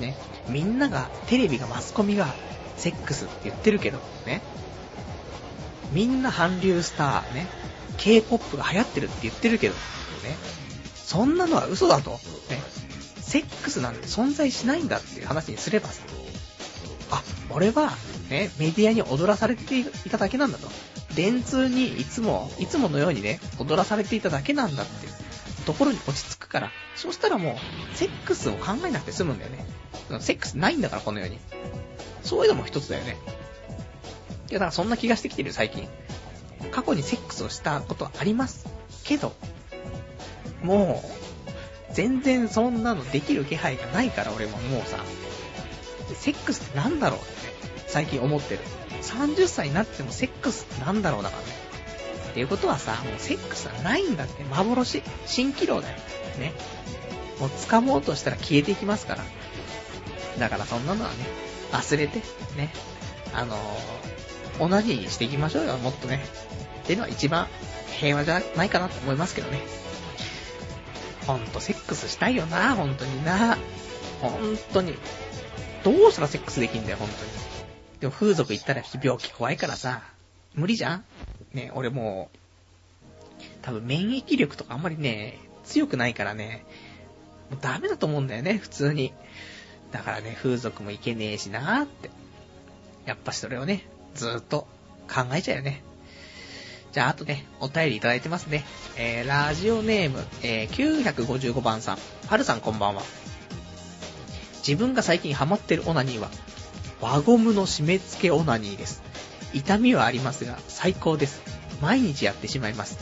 [0.00, 0.16] ね。
[0.48, 2.34] みんなが、テレビがマスコミが、
[2.76, 4.42] セックスって言ってるけど、ね。
[5.92, 7.46] みんな韓流スター、ね。
[7.98, 9.80] K-POP が流行ってるって言ってるけど、ね。
[10.96, 12.10] そんなのは嘘だと。
[12.10, 12.18] ね。
[13.20, 16.02] セックスなんて存在しないんだっていう話にすればさ。
[17.12, 17.92] あ、俺は、
[18.28, 20.68] ね、メディアに踊らされていただけなんだと。
[21.14, 25.25] 電通にいつも、いつものようにね、踊らされていただけなんだって
[25.66, 27.58] ところに落ち着くから、そうしたらも
[27.92, 29.66] う、セックスを考えなくて済むんだよね。
[30.20, 31.38] セックスないんだから、この世に。
[32.22, 33.16] そういうのも一つだよね。
[34.48, 35.88] いや、だからそんな気がしてきてる最近。
[36.70, 38.66] 過去にセックスをしたことはあります。
[39.04, 39.34] けど、
[40.62, 41.02] も
[41.90, 44.98] う、全然そんなのできる気配がないから、俺ももうさ、
[46.14, 48.60] セックスってなんだろうって、最近思ってる。
[49.02, 51.65] 30歳になってもセックスってなんだろうだからね。
[52.36, 55.96] っていうことはさ、もうセックスはないんだって、幻、蜃気楼だよ。
[56.38, 56.52] ね。
[57.40, 59.24] もう掴もうとしたら消えていきますから。
[60.38, 61.16] だからそんなのはね、
[61.72, 62.18] 忘れて、
[62.58, 62.74] ね。
[63.32, 66.22] あのー、同じにしていきましょうよ、もっとね。
[66.82, 67.48] っていうのは一番
[67.98, 69.62] 平和じゃないかなと思いますけどね。
[71.26, 73.56] ほんと、セックスしたいよな、ほんとにな。
[74.20, 74.94] ほんとに。
[75.84, 77.30] どうしたらセックスできんだよ、ほんとに。
[78.00, 80.02] でも風俗行ったら病気怖いからさ、
[80.52, 81.04] 無理じゃん
[81.56, 82.38] ね、俺もう、
[83.62, 86.64] 多分免疫力とかあんまりね、強くないからね、
[87.50, 89.12] もうダメだと思うんだよね、普通に。
[89.90, 92.10] だからね、風俗も行けねえしなーって。
[93.06, 94.66] やっぱそれをね、ずーっと
[95.08, 95.82] 考えちゃうよね。
[96.92, 98.64] じゃあ、あとね、お便りいただいてますね。
[98.96, 101.98] えー、ラジオネーム、えー、955番さん。
[102.26, 103.02] はるさんこんばんは。
[104.66, 106.30] 自分が最近ハマってるオナニーは、
[107.00, 109.02] 輪ゴムの締め付けオナニーです。
[109.56, 111.40] 痛みはありますが、最高です。
[111.80, 112.98] 毎日やってしまいます。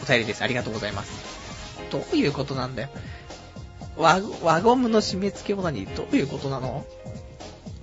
[0.00, 0.44] お便りです。
[0.44, 1.10] ありがとうございます。
[1.90, 2.88] どういうことなんだよ。
[3.96, 4.20] 輪、
[4.60, 6.86] ゴムの締め付けオナニー、どういうことなの？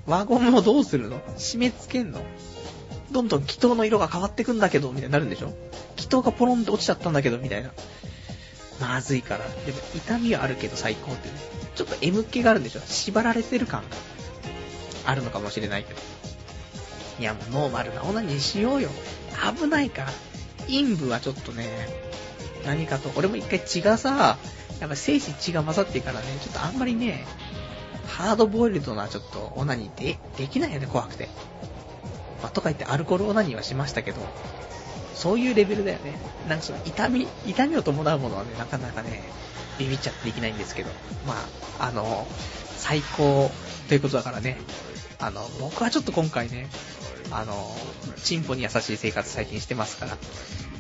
[0.06, 1.20] 輪ゴムをどうするの？
[1.38, 2.22] 締め付けんの？
[3.12, 5.54] どんどん気筒の色が変わってくんだけど、みたいになるんでしょ？
[5.98, 7.72] 気筒がポロンって落ちちゃったんだけど、みたいな。
[8.80, 9.46] まずいから。
[9.66, 11.28] でも、痛みはあるけど最高って。
[11.76, 12.80] ちょっと M 気があるんでしょ？
[12.80, 13.88] 縛られてる感が
[15.06, 16.00] あるのかもしれないけど。
[17.20, 18.90] いや、もうノーマルなオナニーしようよ。
[19.58, 20.12] 危ないから。
[20.68, 21.66] 陰部はちょっとね、
[22.66, 24.38] 何かと、俺も一回血がさ、
[24.80, 27.26] やっぱ精子血が混ざってからね、ちょっとあんまりね、
[28.08, 31.30] ハードボイルドなちょっとオナニーで、できないよね、怖くて。
[32.42, 34.22] まあ、とか言ってアルコールオナニーはしましたけど、
[35.16, 36.14] そういうレベルだよね。
[36.48, 39.24] なんかその痛み、痛みを伴うものはね、なかなかね、
[39.80, 40.90] ビビっちゃってできないんですけど、
[41.26, 41.36] ま
[41.80, 42.28] あ、あの、
[42.78, 43.52] 最高
[43.88, 44.58] ということだからね、
[45.20, 46.68] あの、僕はちょっと今回ね、
[47.32, 47.76] あの、
[48.24, 50.18] チンポに優しい生活最近してますから、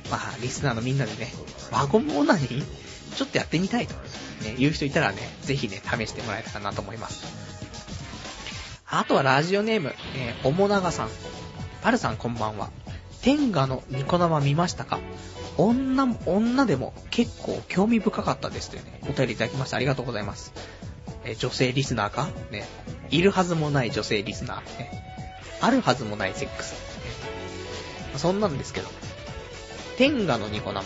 [0.09, 1.31] まあ、リスナーのみんなでね、
[1.71, 2.65] 輪ゴムオナニー
[3.15, 3.93] ちょっとやってみたいと、
[4.43, 7.25] ね、言う人いたらね、ぜひね、試してもらえたらなと思います。
[8.89, 11.09] あとはラジオネーム、えー、おもながさん。
[11.81, 12.69] パルさんこんばんは。
[13.21, 14.99] 天下のニコ生見ましたか？
[15.57, 20.53] 女、女でも結構興味深かったですってね、お便りいただきましてありがとうございます。
[21.25, 22.29] え、女性リスナーか？
[22.51, 22.65] ね、
[23.09, 24.79] いるはずもない女性リスナー。
[24.79, 25.16] ね、
[25.61, 26.73] あるはずもないセックス。
[28.13, 28.87] ね、そんなんですけど、
[29.97, 30.83] 天下のニコ生。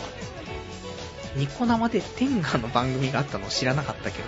[1.36, 4.28] ニコ生で天下の番組があったの知らなかったけど、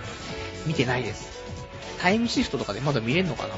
[0.66, 1.32] 見てないです。
[2.00, 3.56] タイムシフトとかでまだ見れんのかな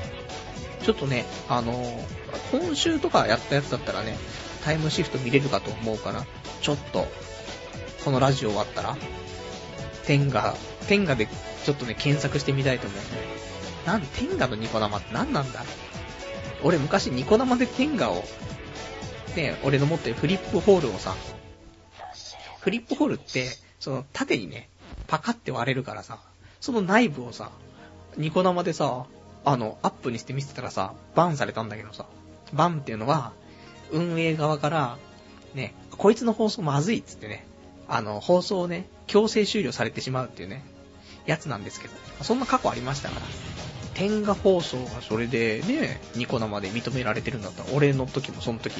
[0.83, 4.17] ちょっとね、あのー、今週とかやったやつだったらね、
[4.63, 6.25] タイムシフト見れるかと思うから、
[6.61, 7.07] ちょっと、
[8.03, 8.95] このラジオ終わったら、
[10.05, 10.55] 天下、
[10.87, 11.27] 天下で
[11.65, 13.05] ちょっとね、検索してみたいと思うね。
[13.87, 15.59] なん、天下のニコ生って何なんだ？
[15.59, 15.67] ろう
[16.65, 18.23] 俺昔ニコ生で天下を、
[19.35, 21.13] ね、俺の持ってるフリップホールをさ、
[22.59, 23.49] フリップホールって、
[23.79, 24.67] その縦にね、
[25.05, 26.17] パカって割れるからさ、
[26.59, 27.51] その内部をさ、
[28.17, 29.05] ニコ生でさ、
[29.45, 32.07] あの、アップにして見せたらさ、バンされたんだけどさ、
[32.51, 33.33] バンっていうのは、
[33.91, 34.97] 運営側から、
[35.53, 37.45] ね、こいつの放送まずいっつってね、
[37.87, 40.63] あの、放送をね、強制終了されてしまうっていうね、
[41.27, 41.93] やつなんですけど、
[42.23, 43.21] そんな過去ありましたから、
[43.95, 48.75] 天下放送がそれでね、ニコ生で認められてるんだったら、俺の時もその時、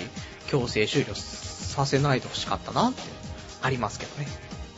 [0.47, 3.01] 強制終了させないでほしかったなって
[3.61, 4.27] ありますけどね。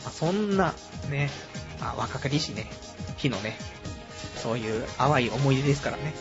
[0.04, 0.74] まあ、そんな、
[1.10, 1.28] ね、
[1.80, 2.70] まあ、若かりしね、
[3.16, 3.58] 日のね、
[4.36, 6.14] そういう淡い思い出ですからね。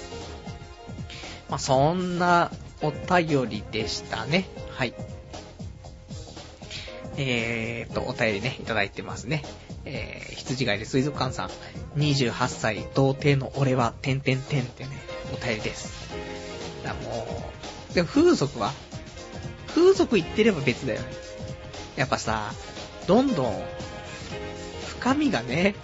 [1.50, 2.52] まあ、そんな
[2.82, 4.50] お便りでしたね。
[4.72, 4.94] はい。
[7.18, 9.44] えーと、お便りね、いただいてますね。
[9.90, 11.50] えー、羊飼いで水族館さん、
[12.00, 14.90] 28歳、童貞の俺は、てんてんてんってね、
[15.34, 16.10] お便りです。
[16.84, 17.46] だも
[17.92, 18.72] うでも風俗は
[19.68, 21.08] 風俗行ってれば別だよね。
[21.96, 22.52] やっぱさ、
[23.08, 23.64] どんどん、
[24.88, 25.76] 深みがね、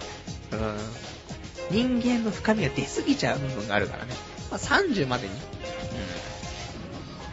[1.70, 4.14] うん、人間の深みが出すぎちゃう部分があるからね。
[4.50, 5.34] まあ、30までに。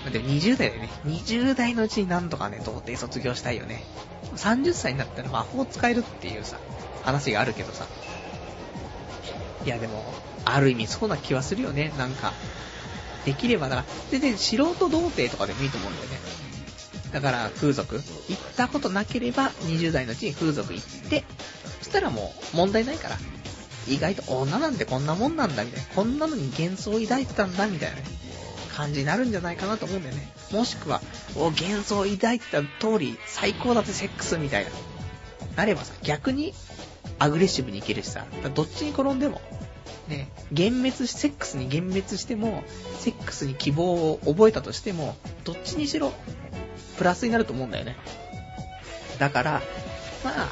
[0.10, 3.84] でも20代でね、20代のうちになんとかね、童貞卒業したいよね。
[4.36, 6.58] 30歳になったら魔法使えるっていうさ、
[7.04, 7.86] 話があるけどさ。
[9.64, 10.04] いやでも、
[10.44, 12.34] ある意味そうな気はするよね、なんか。
[13.26, 16.18] できれば、だから、全然素人童貞とかでもいいと思うんだよね。
[17.12, 18.02] だから風俗、行っ
[18.56, 21.26] たことなければ20代のうちに風俗行って、
[21.80, 23.18] そしたらもう問題ないから。
[23.88, 25.88] 意外と女なんてこんなもんなんだみたいな。
[25.96, 28.04] こんなのに幻想を抱いてたんだみたいなね。
[28.76, 30.32] 感じになるんじゃないかなと思うんだよね。
[30.52, 31.02] もしくは、
[31.36, 34.72] お、幻想を抱いた通り、最高だってセックスみたいな。
[35.56, 36.54] なればさ、逆に、
[37.20, 39.42] アグレッシブにいけるしさ、どっちに転んでも、
[40.08, 42.64] ね、幻滅し、セックスに幻滅しても、
[43.00, 46.14] セックスに希望を覚えたとしても、どっちにしろ、
[46.98, 47.96] プラスになると思うんだよね。
[49.20, 49.62] だから、
[50.24, 50.50] まあ、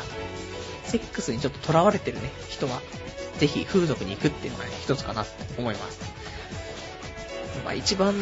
[0.86, 2.82] セックスにちょっと囚われてるね、人は、
[3.38, 6.19] ぜひ風俗に行くっていうのがね、一つかなって思います。
[7.64, 8.14] まあ一番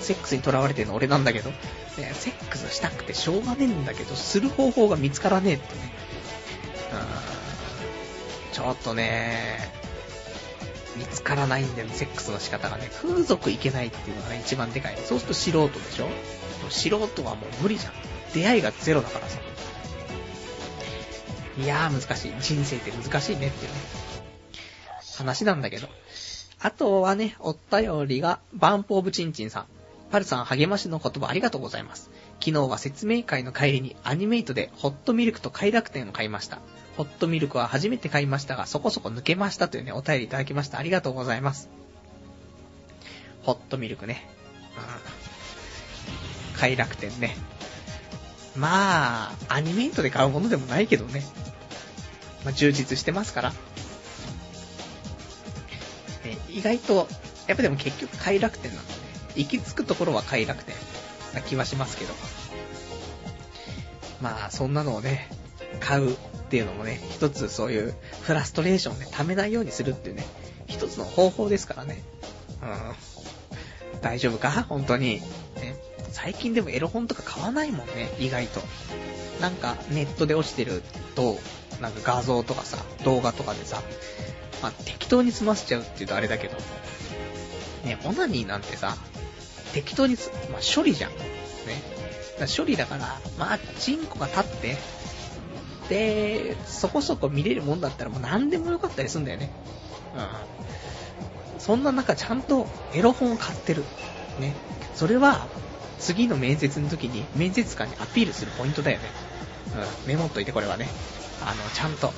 [0.00, 1.56] セックスに囚われてるの俺なんだけど、ね、
[2.14, 5.96] セックスしたくてしょうがねえんだけど、する方法が見つからねえってね。
[8.52, 9.70] ちょっとね、
[10.96, 12.88] 見つからないんだよ、セックスの仕方がね。
[13.02, 14.96] 風俗行けないっていうのがね、一番でかい。
[14.96, 16.08] そうすると素人でしょ？
[16.70, 17.92] 素人はもう無理じゃん。
[18.32, 19.38] 出会いがゼロだからさ。
[21.58, 22.32] いやー難しい。
[22.40, 23.78] 人生って難しいねっていうね。
[25.16, 25.88] 話なんだけど。
[26.60, 29.66] あとはね、お便りが、バンプオブチンチンさん。
[30.10, 32.10] パルさん励ましの言葉ありがとうございます。
[32.40, 36.60] 昨日は説明会の帰りにアニメイトでホットミルクと快楽天を買いました。
[36.96, 40.78] ホットミルクは初めて買いましたが、そこそこ抜けましたというね、お便りいただきました。
[40.78, 41.68] ありがとうございます。
[43.42, 44.26] ホットミルクね。
[46.54, 46.58] うん。
[46.58, 47.36] 快楽天ね。
[48.56, 51.22] まあ、アニメイトで買うものでもないけどね。
[52.44, 53.52] まあ、充実してますから。
[56.56, 57.06] 意外と、
[57.46, 58.98] やっぱでも結局快楽天なんで、ね、
[59.36, 60.74] 行き着くところは快楽天
[61.34, 62.14] な気はしますけど。
[64.22, 65.28] まあ、そんなのをね、
[65.80, 66.16] 買うっ
[66.48, 70.24] ていうのもね、一つそういうフラストレーションをね、溜めないようにするっていうね、
[70.66, 72.02] 一つの方法ですからね。
[72.62, 74.00] うん。
[74.00, 74.50] 大丈夫か？
[74.68, 75.20] 本当に。
[75.56, 75.76] ね。
[76.10, 78.62] 最近でもエロ本とか買わないもんね、意外と。
[79.40, 80.82] なんかネットで落ちてる
[81.14, 81.38] と、
[81.82, 83.82] なんか画像とかさ、動画とかでさ、
[84.62, 86.56] まあ、適当に済ませちゃうって言うとあれだけど、
[87.84, 88.96] ね、オナニーなんてさ、
[89.72, 90.16] 適当に
[90.50, 91.10] まあ、処理じゃん。
[91.10, 91.16] ね。
[92.38, 94.76] だ処理だから、まあ、チンコが立って、
[95.88, 99.50] で、そこそこ見れるもんだったらもう何でもよかったりすんだよね。
[100.14, 101.60] うん。
[101.60, 103.84] そんな中ちゃんとエロ本を買ってる。
[104.40, 104.54] ね。
[104.94, 105.46] それは、
[105.98, 109.04] 次の面接の時に面接官にアピールするポイントだよね。
[110.04, 110.08] うん。
[110.08, 110.88] メモっといてこれはね。
[111.40, 112.12] あの、ちゃんと、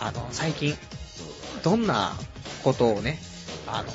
[0.00, 0.76] あの、最近、
[1.62, 2.12] どんな
[2.64, 3.18] ことをね、
[3.66, 3.92] あの、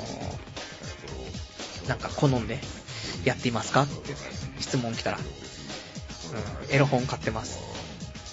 [1.88, 2.58] なんか好んで
[3.24, 3.82] やっていますか？
[3.82, 4.14] って、
[4.58, 5.20] 質問来たら、う
[6.70, 7.60] ん、エロ本買ってます。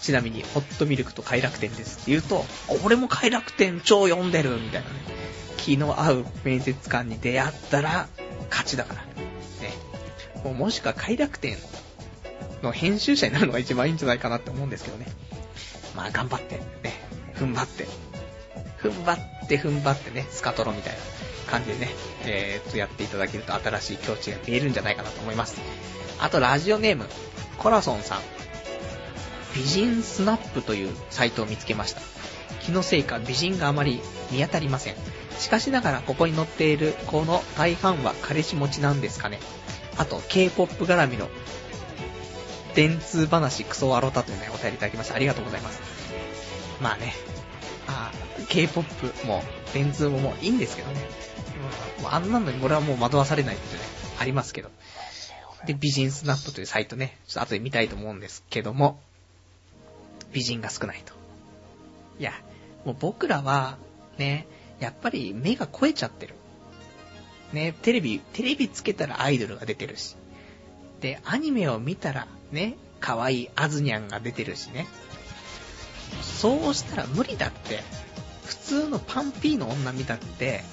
[0.01, 2.45] ちなみに、ホットミルクと快楽天ですって言うと、
[2.83, 4.95] 俺も快楽天超読んでるみたいなね。
[5.57, 8.07] 気の合う面接官に出会ったら、
[8.51, 9.01] 勝ちだから。
[9.01, 9.09] ね。
[10.43, 11.57] もうもしくは快楽天
[12.61, 15.07] の編集者になるのが一番いいんじゃないかなって思うんですけどね。
[15.95, 16.93] まあ頑張って、ね。
[17.35, 17.87] 踏ん張って。
[18.89, 20.99] 踏ん張って踏ん張ってね、スカトロみたいな
[21.51, 21.89] 感じでね、
[22.25, 25.59] えー、っとやっていただけると新しい境地が見えるんじゃないかなと思います。
[26.19, 27.05] あとラジオネーム、
[27.57, 28.19] コラソンさん。
[29.55, 32.01] 美人スナップというサイトを見つけました。
[32.61, 34.95] 気のせいか美人があまり見当たりません。
[35.39, 39.39] しかしながらここに載っている子の大半は彼氏持ちなんですかね。
[39.97, 41.29] あと、K-POP 絡みの
[42.73, 45.15] 電通話クソワロタというね、お便りいただきました。
[45.15, 45.81] ありがとうございます。
[46.81, 47.13] まあね、
[48.47, 49.43] K-POP も
[49.73, 50.99] 電通ももういいんですけどね。
[52.01, 53.81] もうあんなのに俺はもう惑わされないってね、
[54.19, 54.69] ありますけど。
[55.65, 58.99] で、ビジンスナップというサイトね、ちょっと後で見たいと思うんですけども、
[60.31, 61.13] 美人が少ないと。
[62.19, 62.33] いや、
[62.85, 63.77] もう僕らは、
[64.17, 64.47] ね、
[64.79, 66.35] やっぱり目が超えちゃってる。
[67.53, 70.15] ね、テレビ、テレビつけたらアイドルが出てるし。
[71.01, 74.87] で、アニメを見たら、ね、可愛いアズニャンが出てるしね。
[76.21, 77.83] そうしたら無理だって。
[78.45, 80.63] 普通のパンピーの女見たって、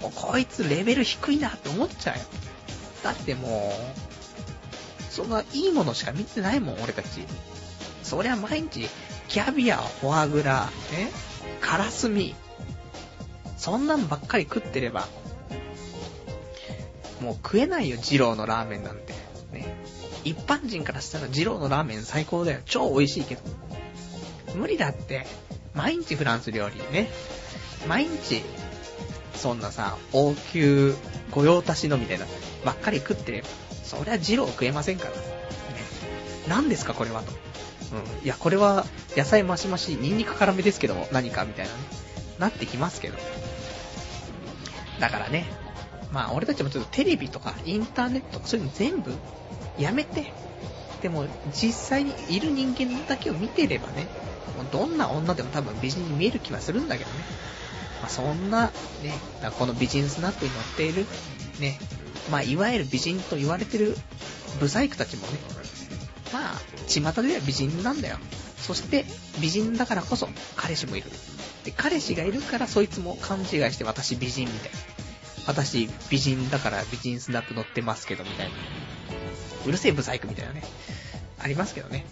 [0.00, 2.22] こいつレベル低いなって思っちゃうよ。
[3.02, 3.72] だっても
[5.08, 7.26] う、そんないいものしか見てないもん、俺たち。
[8.02, 8.88] そりゃ毎日
[9.28, 11.10] キャビア、フォアグラ、ね、
[11.60, 12.34] カラスミ、
[13.56, 15.08] そんなんばっかり食ってれば、
[17.20, 19.12] もう食えないよ、二郎のラーメンなんて。
[20.24, 22.60] 一般人からしたら二郎のラーメン最高だよ。
[22.64, 23.42] 超美味しいけど。
[24.54, 25.26] 無理だって。
[25.74, 27.08] 毎日フランス料理ね。
[27.88, 28.42] 毎日、
[29.34, 30.94] そんなさ、王宮
[31.30, 32.26] 御用達のみたいな、
[32.64, 33.48] ばっかり食ってれば、
[33.82, 35.10] そりゃ二郎食えませんから。
[35.10, 35.16] ね。
[36.48, 37.32] 何ですかこれはと。
[37.32, 38.24] うん。
[38.24, 41.78] いや、これは、野菜マシマシ、ニンニク辛めですけども、何かみたいなね。
[42.38, 43.18] なってきますけど。
[45.00, 45.46] だからね、
[46.12, 49.12] まあ俺たちもちょっとテレビとかインターネットとかそういうの全部
[49.78, 50.32] やめて、
[51.00, 54.06] でも実際にいる人間だけを見てればね、
[54.62, 57.16] もどんな女でも多分美人に見える気はするんだけどね。
[58.00, 58.72] まあ、そんな、ね、
[59.58, 61.06] このビジネスナップに乗っている、
[61.60, 61.78] ね、
[62.30, 63.96] まあいわゆる美人と言われてる
[64.58, 65.38] ブサイクたちもね、
[66.32, 68.16] まあ、巷では美人なんだよ。
[68.58, 69.04] そして、
[69.40, 71.10] 美人だからこそ彼氏もいる。
[71.64, 74.78] で、彼氏がいるからそいつも勘違いして私美人みたいな。
[75.46, 78.52] 私美人だから美人スナップ乗ってますけどみたいな。
[79.66, 80.62] うるせえブサイクみたいなね。
[81.38, 82.06] ありますけどね。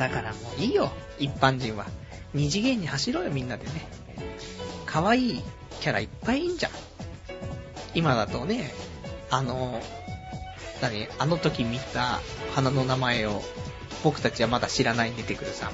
[0.00, 1.84] だからもういいよ、一般人は。
[2.32, 3.86] 二次元に走ろうよ、みんなでね。
[4.86, 5.42] 可愛いい
[5.82, 6.72] キャラいっぱいいんじゃん。
[7.94, 8.72] 今だとね、
[9.30, 9.78] あの、
[10.80, 12.20] 何、あの時見た
[12.54, 13.42] 花の名前を
[14.02, 15.70] 僕たちはまだ知らない出てくるさ、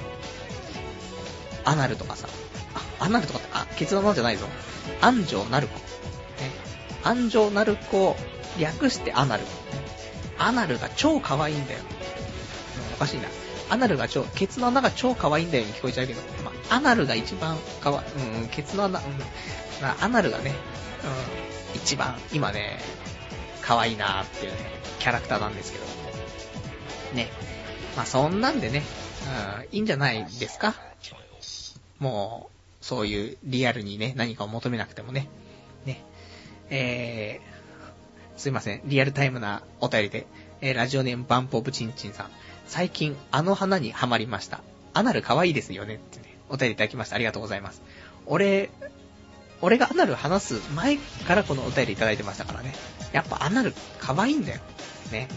[1.63, 2.27] アナルとかさ、
[2.99, 4.45] あ、アナルとかって、あ、ケツの名じゃないぞ。
[4.99, 5.75] 安城なる子。
[5.75, 5.81] ね。
[7.01, 8.17] 安城なる子、
[8.59, 9.43] 略してアナル。
[10.37, 11.79] アナルが超可愛いんだよ。
[12.95, 13.29] おかしいな。
[13.69, 19.05] アナルが超、ケツの穴が超可愛いんだよに聞こえちゃうけど、まあ、アナルが一番可愛い、うん、ケツの穴、うん、
[19.81, 20.53] まあ、アナルがね、
[21.73, 22.79] うん、一番、今ね、
[23.61, 24.57] 可愛いなーっていうね、
[24.99, 25.85] キャラクターなんですけど。
[27.15, 27.29] ね。
[27.95, 28.83] まあ、そんなんでね、
[29.69, 30.73] うん、いいんじゃないですか？
[31.99, 32.49] も
[32.81, 35.27] う、そういうリアルにね、何かを求めなくてもね。
[35.85, 36.03] ね。
[36.69, 40.27] えー、すいません、リアルタイムなお便りで、
[40.61, 42.29] えー、ラジオネームバンポブチンチンさん。
[42.67, 44.61] 最近、あの花にハマりました。
[44.93, 47.15] アナル可愛いですよねってね、お便りいただきました。
[47.15, 47.81] ありがとうございます。
[48.25, 48.69] 俺、
[49.61, 52.75] 俺がアナル話す前からこのお便りいただいてましたからね。
[53.11, 54.59] やっぱアナル可愛いんだよ。
[55.11, 55.27] ね。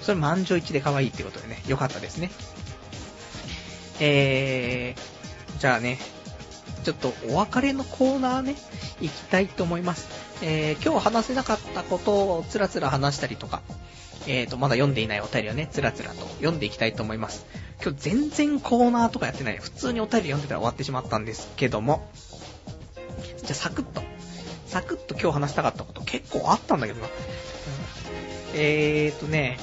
[0.00, 2.30] それ満場一致で可愛いってことでね、よかったですね。
[4.00, 5.98] えー、じゃあね、
[6.84, 8.56] ちょっとお別れのコーナーね、
[9.00, 10.08] 行きたいと思います。
[10.42, 13.60] えー、今日話せなかったことをつらつら話したりとか、
[14.26, 17.46] えーと、まだ読んでいないお便りをね、つらつらと読んでいきたいと思います。
[17.82, 19.56] 今日全然コーナーとかやってない。
[19.56, 22.08] 普通にお便り読んでたら終わってしまったんですけども。
[23.42, 24.02] じゃ、サクッと。
[24.66, 27.08] サクッと今日話したかったこと結構あったんだけどな。
[28.54, 29.58] えーとね、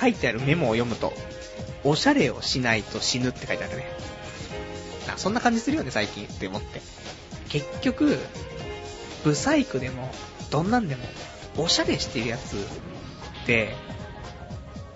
[0.00, 1.12] 書いてあるメモを読むと、
[1.82, 3.86] おしゃれをしないと死ぬって書いてあるね。
[5.12, 6.82] あ、そんな感じするよね、最近って思って。
[7.48, 8.18] 結局、
[9.24, 10.12] ブサイクでも、
[10.50, 11.04] どんなんでも、
[11.56, 13.74] おしゃれしてるやつって、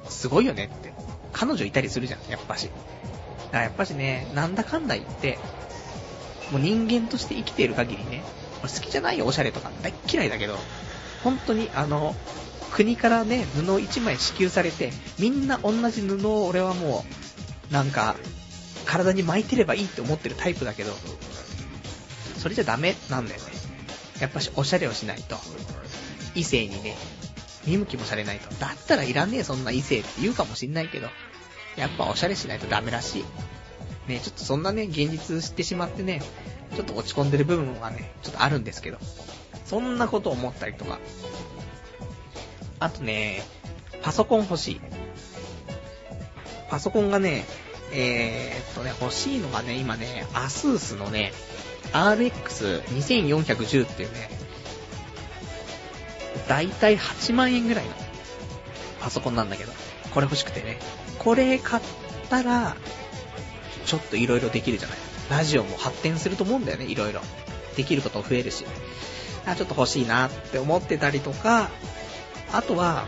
[0.09, 0.93] すごいよねって。
[1.33, 2.67] 彼女いたりするじゃん、やっぱし。
[2.67, 5.39] だからやっぱしね、なんだかんだ言って、
[6.51, 8.23] もう人間として生きている限りね、
[8.63, 9.71] 好きじゃないよ、おしゃれとか。
[9.83, 10.59] 大嫌いだけど、
[11.23, 12.15] 本当にあの、
[12.73, 17.05] 国からね、布1枚支給されて、みんな同じ布を俺はも
[17.71, 18.17] う、なんか、
[18.85, 20.93] 体に巻いてればいいって思ってるタイプだけど、
[22.39, 23.47] それじゃダメなんだよね。
[24.21, 25.37] やっぱしおしゃれをしないと。
[26.39, 26.97] 異性にね、
[27.67, 28.55] 見向きもされないと。
[28.55, 31.09] だったらいらねえ、そんな異性って言うかもしんないけど、
[31.77, 33.25] やっぱおしゃれしないとダメらしい。
[34.09, 36.23] ね、ちょっとそんなね、現実知ってしまってね、
[36.75, 38.99] ちょっと落ち込んでる部分はね、ちょっとあるんですけど、
[39.65, 40.99] そんなこと思ったりとか。
[42.81, 43.43] あとね、
[44.03, 44.81] パソコン欲しい。
[46.71, 47.45] パソコンがね、
[47.93, 51.33] えー、っとね、欲しいのがね、今ね、アスースのね、
[51.93, 54.31] RX2410 っていうね、
[56.49, 57.93] だいたい8万円ぐらいの
[59.01, 59.73] パソコンなんだけど、
[60.13, 60.79] これ欲しくてね。
[61.19, 61.83] これ買っ
[62.31, 62.77] たら、
[63.85, 64.99] ちょっと色々できるじゃない。
[65.31, 67.21] ラジオも発展すると思うんだよね、色々。
[67.77, 68.65] できること増えるし。
[69.47, 71.71] あ、ちょっと欲しいなって思ってたりとか、
[72.53, 73.07] あとは、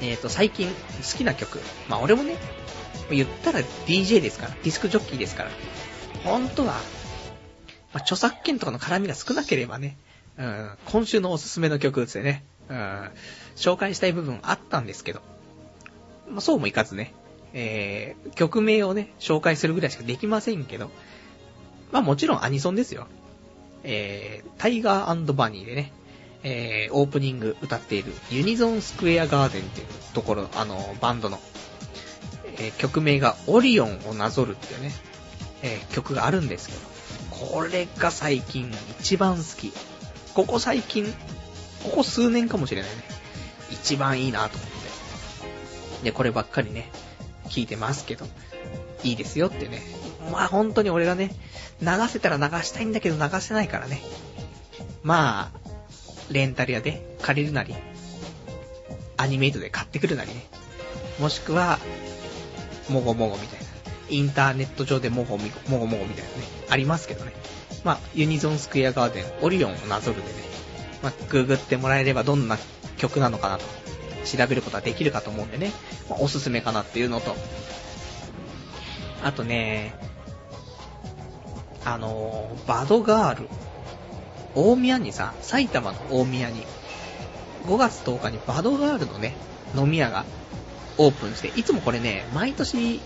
[0.00, 0.74] えっ、ー、と、最近好
[1.18, 1.60] きな曲。
[1.88, 2.36] まあ俺もね、
[3.10, 5.50] 言ったら DJ ですから、ディスクジョッキーですから。
[6.24, 6.74] 本当は、
[7.92, 9.96] まあ、著作権とかの絡みが少なければね、
[10.36, 12.44] 今週のおすすめの曲ですね、
[13.56, 15.20] 紹介したい部分あったんですけど、
[16.28, 17.14] まあ、そうもいかずね、
[17.52, 20.90] えー、曲名をね、紹介するぐらいしかできませんけど、
[21.92, 23.06] まあもちろんアニソンですよ。
[23.84, 25.92] えー、タイガーバニーでね、
[26.42, 31.38] えー、オープニング歌っているユニゾンスクエアガーデンっていうところ、あの、バンドの、
[32.58, 34.92] えー、曲名がオリオンをなぞるっていうね、
[35.62, 36.80] えー、曲があるんですけど、
[37.52, 38.70] これが最近
[39.00, 39.72] 一番好き。
[40.34, 41.06] ここ最近、
[41.84, 43.04] ここ数年かもしれないね。
[43.70, 46.04] 一番いいなと思って。
[46.04, 46.90] で、こればっかりね、
[47.46, 48.26] 聞いてますけど、
[49.02, 49.82] いいですよってね。
[50.32, 51.30] まあ本当に俺がね、
[51.80, 54.00] 流せたら流したいんだけど流せないからね。
[55.02, 55.58] まあ、
[56.30, 57.74] レンタル屋で借りるなり、
[59.16, 60.46] アニメイトで買ってくるなりね。
[61.20, 61.78] もしくは、
[62.88, 63.64] もごもごみたいな。
[64.10, 67.32] インターネット上でもごもごもごみたいなね、ありますけどね。
[67.84, 70.34] まあ、ユニゾンスクエアガーデン、オリオンをなぞるでね、
[71.02, 72.58] まあ、ググってもらえればどんな
[72.96, 73.64] 曲なのかなと、
[74.24, 75.70] 調べることはできるかと思うんでね、
[76.08, 77.36] まあ、おすすめかなっていうのと、
[79.22, 79.94] あとね、
[81.84, 83.48] あのー、バドガール、
[84.54, 86.66] 大宮にさ、埼玉の大宮に、
[87.66, 89.34] 5月10日にバドガールのね、
[89.76, 90.24] 飲み屋が
[90.96, 93.00] オープンして、いつもこれね、毎年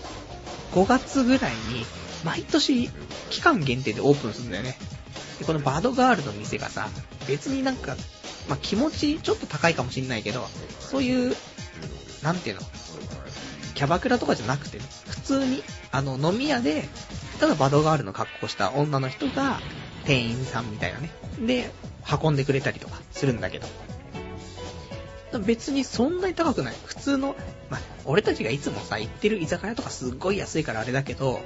[0.73, 1.85] 5月ぐらいに、
[2.23, 2.89] 毎年
[3.29, 4.77] 期間限定でオープンするんだよね。
[5.39, 6.89] で、このバドガールの店がさ、
[7.27, 7.95] 別になんか、
[8.47, 10.47] まあ、気持ちちょっと高いかもしんないけど、
[10.79, 11.35] そういう、
[12.23, 12.61] なんていうの、
[13.75, 16.87] キャバクラとかじゃなくてね、普通に、あの、飲み屋で、
[17.39, 19.61] ただバドガールの格好した女の人が、
[20.05, 21.11] 店員さんみたいなね。
[21.39, 21.71] で、
[22.21, 23.67] 運んでくれたりとかするんだけど。
[25.45, 26.75] 別にそんなに高くない。
[26.85, 27.35] 普通の、
[27.69, 31.39] まあ、俺たちがいつもさ、行ってる居酒屋とかすっごい安いからあれだけど、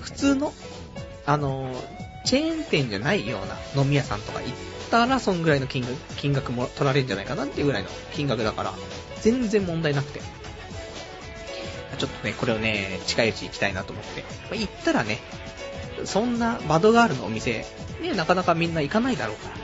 [0.00, 0.52] 普通の、
[1.26, 1.74] あの
[2.24, 4.52] チェーン店じゃないような飲み屋さんとか行っ
[4.90, 8.74] たら、そんぐらいの金額、金額も取られるんじゃないかなっていうぐらいの金額だから、
[9.20, 10.20] 全然問題なくて。
[11.96, 14.22] ちょっとね、これをね、近いうち行きたいなと思って。
[14.22, 15.20] まあ、行ったらね、
[16.04, 17.64] そんなバドガールのお店、
[18.02, 19.56] ね、なかなかみんな行かないだろうから。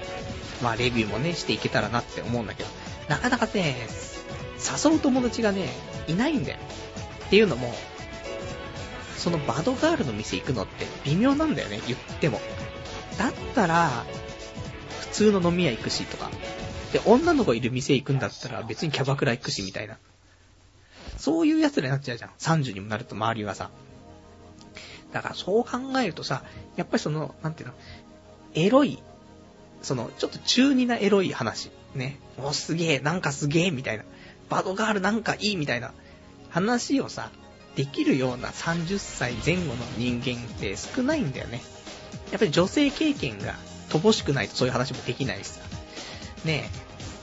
[0.62, 2.68] まあ、レビューもね、していけたらなって思うんだけど、
[3.08, 3.88] なかなかね、
[4.60, 5.68] 誘う友達がね、
[6.06, 6.58] いないんだよ。
[7.26, 7.74] っていうのも、
[9.16, 12.40] そのバドガールの店行くのって微妙なんだよね、言っても。
[13.18, 14.04] だったら、
[15.00, 16.30] 普通の飲み屋行くしとか。
[16.92, 19.98] で、女の子いる店行くんだったら別にキャバクラ行くしみたいな。
[21.18, 22.30] そういうやつになっちゃうじゃん。
[22.38, 23.70] 30にもなると周りはさ。
[25.12, 26.44] だからそう考えるとさ、
[26.76, 27.74] やっぱりその、なんていうの、
[28.54, 29.02] エロい、
[29.82, 31.70] その、ちょっと中二なエロい話。
[31.94, 32.18] ね。
[32.38, 34.04] お、すげえ、なんかすげえ、みたいな。
[34.50, 35.92] バドガールなんかいい、みたいな
[36.50, 37.30] 話をさ、
[37.76, 41.62] できるような30歳前後の人間って少ないんだよね。
[42.32, 43.54] やっぱり女性経験が
[43.88, 45.60] 乏しくないとそういう話もできないしさ。
[46.44, 46.70] ね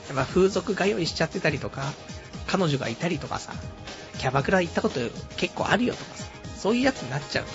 [0.08, 1.92] え、やっぱ風俗通いしちゃってたりとか、
[2.46, 3.52] 彼女がいたりとかさ、
[4.18, 5.00] キャバクラ行ったこと
[5.36, 6.24] 結構あるよとかさ、
[6.56, 7.50] そういうやつになっちゃうと。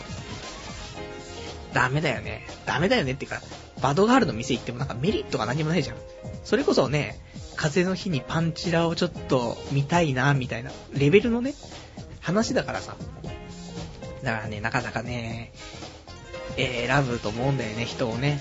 [1.74, 2.48] ダメだよね。
[2.68, 3.42] ダメだよねっていうか、
[3.82, 5.98] バドガールの店行ってもなんかメリットが何もないじゃん。
[6.44, 7.20] それこそね、
[7.56, 11.54] 風の日にパンチラをちょっと見たいな、みたいな、レベルのね、
[12.20, 12.96] 話だからさ。
[14.24, 15.52] だからね、なかなかね、
[16.58, 18.40] えー、選ぶと思うんだよね、人をね。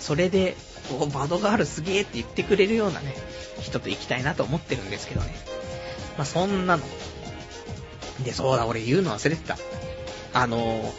[0.00, 0.56] それで、
[1.00, 3.14] お、バドガールすげーって言ってくれるようなね、
[3.60, 5.34] 人と行きたいなと思ってるんですけどね。
[6.16, 6.82] まあ、そんなの。
[8.22, 9.56] で、そうだ、俺言うの忘れてた。
[10.32, 10.92] あのー、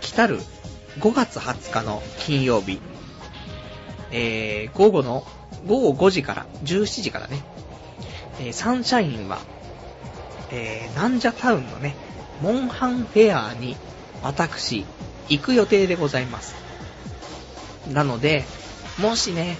[0.00, 0.38] 来たる
[1.00, 2.80] 5月20日の金曜日、
[4.10, 5.26] えー、午後の、
[5.66, 7.42] 午後5時から、17時からね、
[8.40, 9.38] えー、サンシャインは、
[10.50, 11.94] えー、なんじゃタウンのね、
[12.40, 13.76] モンハンフェアに、
[14.22, 14.84] 私、
[15.28, 16.54] 行く予定でございます。
[17.92, 18.44] なので、
[18.98, 19.58] もしね、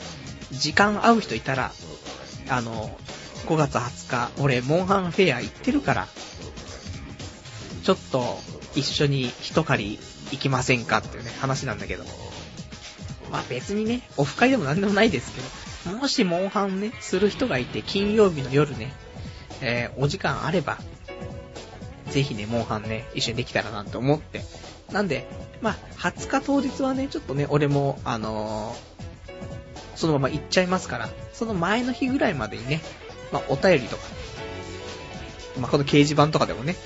[0.51, 1.73] 時間合う人いたら、
[2.49, 2.91] あの、
[3.47, 6.09] 5月20日、俺、モンハンフェア行ってるから、
[7.83, 8.41] ちょっと、
[8.75, 9.99] 一緒に一狩り
[10.33, 12.05] 行きませんかっていうね、話なんだけど。
[13.31, 15.33] まあ別にね、オフ会でもなんでもないです
[15.85, 18.93] けど、もしモンハンね、する人がいて、金曜日の夜ね、
[19.61, 20.79] えー、お時間あれば、
[22.11, 24.43] ぜひね、モンハンね、一緒にできたらなと思って。
[24.93, 25.27] なんで、
[25.61, 32.81] まあ、20日当日はね、ちょっとね、俺も、あのー、そのまま行っちゃいますから、その前の日ぐらいまでにね、
[33.33, 34.03] まあ、お便りとか、
[35.61, 36.77] まあ、この掲示板とかでもね、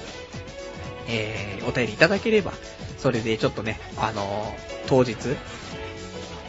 [1.08, 2.52] えー、お便りいただければ、
[2.98, 5.16] それでちょっとね、あのー、当日、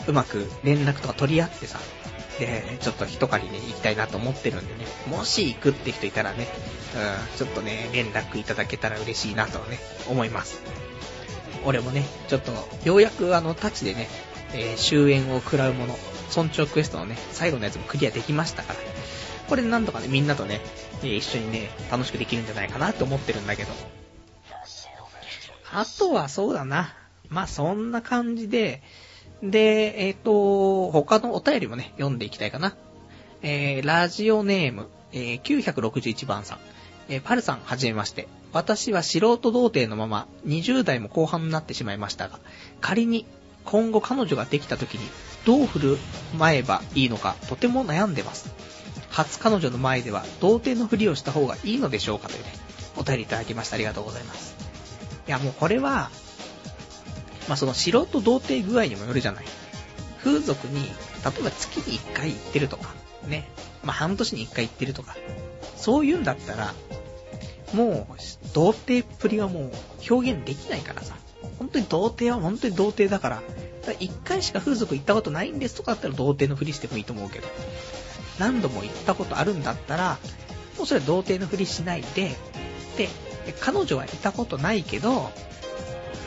[0.08, 1.80] うまく連絡とか取り合ってさ、
[2.40, 6.48] で、ちょっと一狩りね、行きたいなと思ってるんでね、もし行くって人いたらね、
[6.96, 9.80] うん、ちょっとね、連絡いただけたら嬉しいなとね、
[10.10, 10.62] 思います。
[11.64, 12.52] 俺もね、ちょっと、
[12.84, 14.08] ようやくあの、タチでね、
[14.54, 15.98] えー、終焉を食らうもの、
[16.36, 18.80] 村長クエストのね、最後のやつもクリアできましたから、
[19.48, 20.62] これなんとかね、みんなとね、
[21.04, 23.72] 一緒にね、楽しくできるんじゃないかなと思ってるんだけど。
[25.74, 26.94] あとはそうだな。
[27.30, 28.82] まあ、そんな感じで、
[29.44, 32.76] で、えっ、ー、と、他のお便りもね、読んでいきたいかな。
[33.42, 36.60] えー、ラジオネーム、えー、961番さん。
[37.10, 38.28] えー、パルさん、はじめまして。
[38.54, 42.40] 私は素人童貞のまま、20代も後半になってしまいましたが、
[42.82, 43.26] 仮に、
[43.66, 45.10] 今後彼女ができた時に、
[45.46, 45.98] どう振る
[46.38, 48.54] 舞えばいいのか、とても悩んでます。
[49.10, 52.54] 初彼女の前では童貞のふりをした方がいいのでしょうかというね、
[52.98, 53.76] お便りいただきました。
[53.76, 54.56] ありがとうございます。
[55.28, 56.10] いや、もうこれは、
[57.48, 59.46] まあ、その素人童貞具合にもよるじゃない。
[60.24, 60.90] 風俗に、例
[61.40, 62.94] えば月に1回行ってるとか、
[63.28, 63.50] ね。
[63.84, 65.16] まあ、半年に1回行ってるとか、
[65.76, 66.74] そういうんだったら、
[67.74, 69.72] もう、童貞っぷりはもう
[70.10, 71.16] 表現できないからさ。
[71.58, 73.44] 本当に童貞は本当に童貞だから、
[74.00, 77.48] 一回しか風俗行ったことないんですとかだったら童貞のふりしてもいいと思うけど、
[78.40, 80.20] 何度も行ったことあるんだったら、
[80.78, 82.36] もうそれは童貞のふりしないで、
[82.98, 83.10] で、
[83.60, 85.32] 彼女はいたことないけど、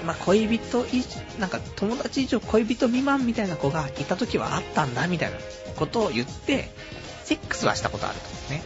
[0.04, 1.04] まあ、恋人以、
[1.38, 5.38] なんか友達以上恋人未満みたいな子がいた時はあったんだみたいな
[5.76, 6.70] ことを言って、
[7.24, 8.16] セックスはしたことある
[8.48, 8.62] とね。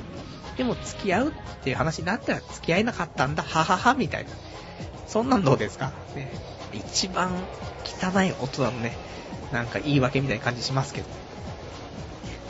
[0.57, 1.33] でも付き合うっ
[1.63, 4.31] ていう話になったら付き合えなかったんだ、ははは、みたいな。
[5.07, 5.93] そんなんどうですか？
[6.15, 6.33] ね。
[6.73, 7.31] 一番
[7.85, 8.97] 汚い音なのね。
[9.53, 11.07] なんか言い訳みたいな感じしますけど。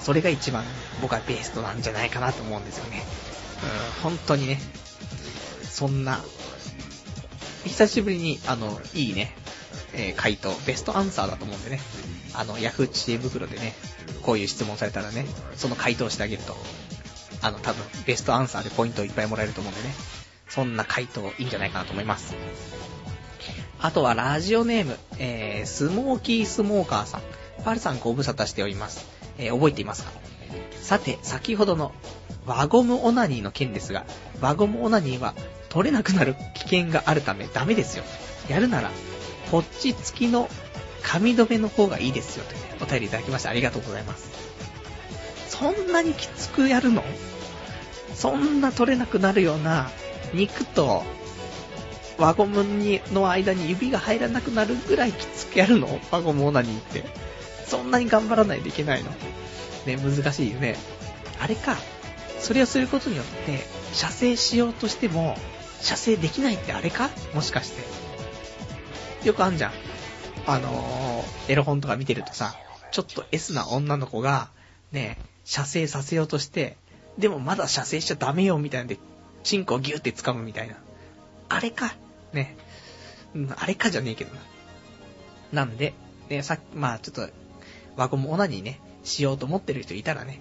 [0.00, 0.64] それが一番
[1.02, 3.02] 僕はベストなんじゃないかなと思うんですよね。
[4.02, 4.58] うん、本当にね。
[5.62, 6.24] そんな、
[7.68, 9.34] 久しぶりに、あの、いいね、
[9.94, 11.80] えー、回答、ベストアンサーだと思うんでね。
[12.34, 13.74] あの、ヤフー知恵袋でね、
[14.22, 15.26] こういう質問されたらね、
[15.56, 16.56] その回答してあげると、
[17.40, 19.94] あの、多分、ベストアンサーでポイントをいっぱいもらえると思うんでね。
[20.48, 22.34] そんな回答いいんじゃないかなと思います。
[23.80, 27.22] あとはラジオネーム、えー、スモーキースモーカーさん。
[27.64, 29.06] パルさんご無沙汰しております。
[29.36, 30.10] えー、覚えていますか？
[30.80, 31.92] さて、先ほどの
[32.46, 34.06] 輪ゴムオナニーの件ですが、
[34.40, 35.34] 輪ゴムオナニーは
[35.68, 38.04] 取れなくなる危険があるためダメですよ。
[38.48, 38.90] やるなら、
[39.50, 40.48] ポッチ付きの
[41.02, 42.44] 髪留めの方がいいですよ。
[42.44, 44.30] という、お便りいただきましてありがとうございます。
[45.48, 47.02] そんなにきつくやるの？
[48.14, 49.90] そんな取れなくなるような
[50.32, 51.02] 肉と
[52.18, 56.00] 輪ゴムにの間に指が入らなくなるぐらいきつくやるの？
[56.10, 57.04] 輪ゴムオナニーって。
[57.66, 59.10] そんなに頑張らないといけないの？
[59.86, 60.76] ね、難しいよね。
[61.40, 61.76] あれか、
[62.40, 63.60] それをすることによって、
[63.92, 65.36] 射精しようとしても、
[65.80, 67.10] 射精できないってあれか？
[67.34, 69.26] もしかして。
[69.26, 69.72] よくあんじゃん。
[70.46, 72.54] あのー、エロ本とか見てるとさ、
[72.90, 74.50] ちょっと S な女の子が、
[74.92, 76.76] ね、射精させようとして、
[77.18, 78.98] でもまだ射精しちゃダメよみたいなんで、
[79.42, 80.76] チンコをギューって掴むみたいな。
[81.48, 81.94] あれか？
[82.32, 82.56] ね。
[83.34, 84.40] うん、あれかじゃねえけどな。
[85.52, 85.94] なんで、
[86.28, 87.28] ね、さっき、まあちょっと、
[87.96, 90.40] 輪ゴムオナニーね、しようと思ってる人いたらね、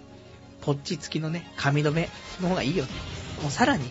[0.61, 2.09] ポッチ付きのね、髪留め
[2.41, 2.91] の方がいいよね。
[3.41, 3.89] もうさらに、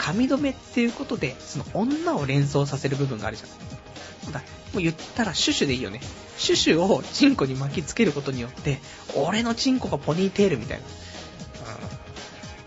[0.00, 4.32] 髪留めっていうことで、その女を連想させる部分があるじゃん。
[4.32, 4.40] だ
[4.72, 6.00] もう言ったらシュシュでいいよね。
[6.38, 8.78] シュシュをチンコに巻きつけることによって、
[9.14, 10.84] 俺のチンコがポニーテールみたいな。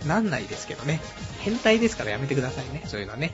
[0.03, 0.07] うん。
[0.07, 1.01] なんないですけどね。
[1.39, 2.83] 変態ですからやめてくださいね。
[2.85, 3.31] そういうのはね。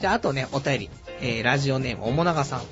[0.00, 0.90] じゃあ、あとね、お便り。
[1.20, 2.62] えー、ラジオネーム、おもながさん。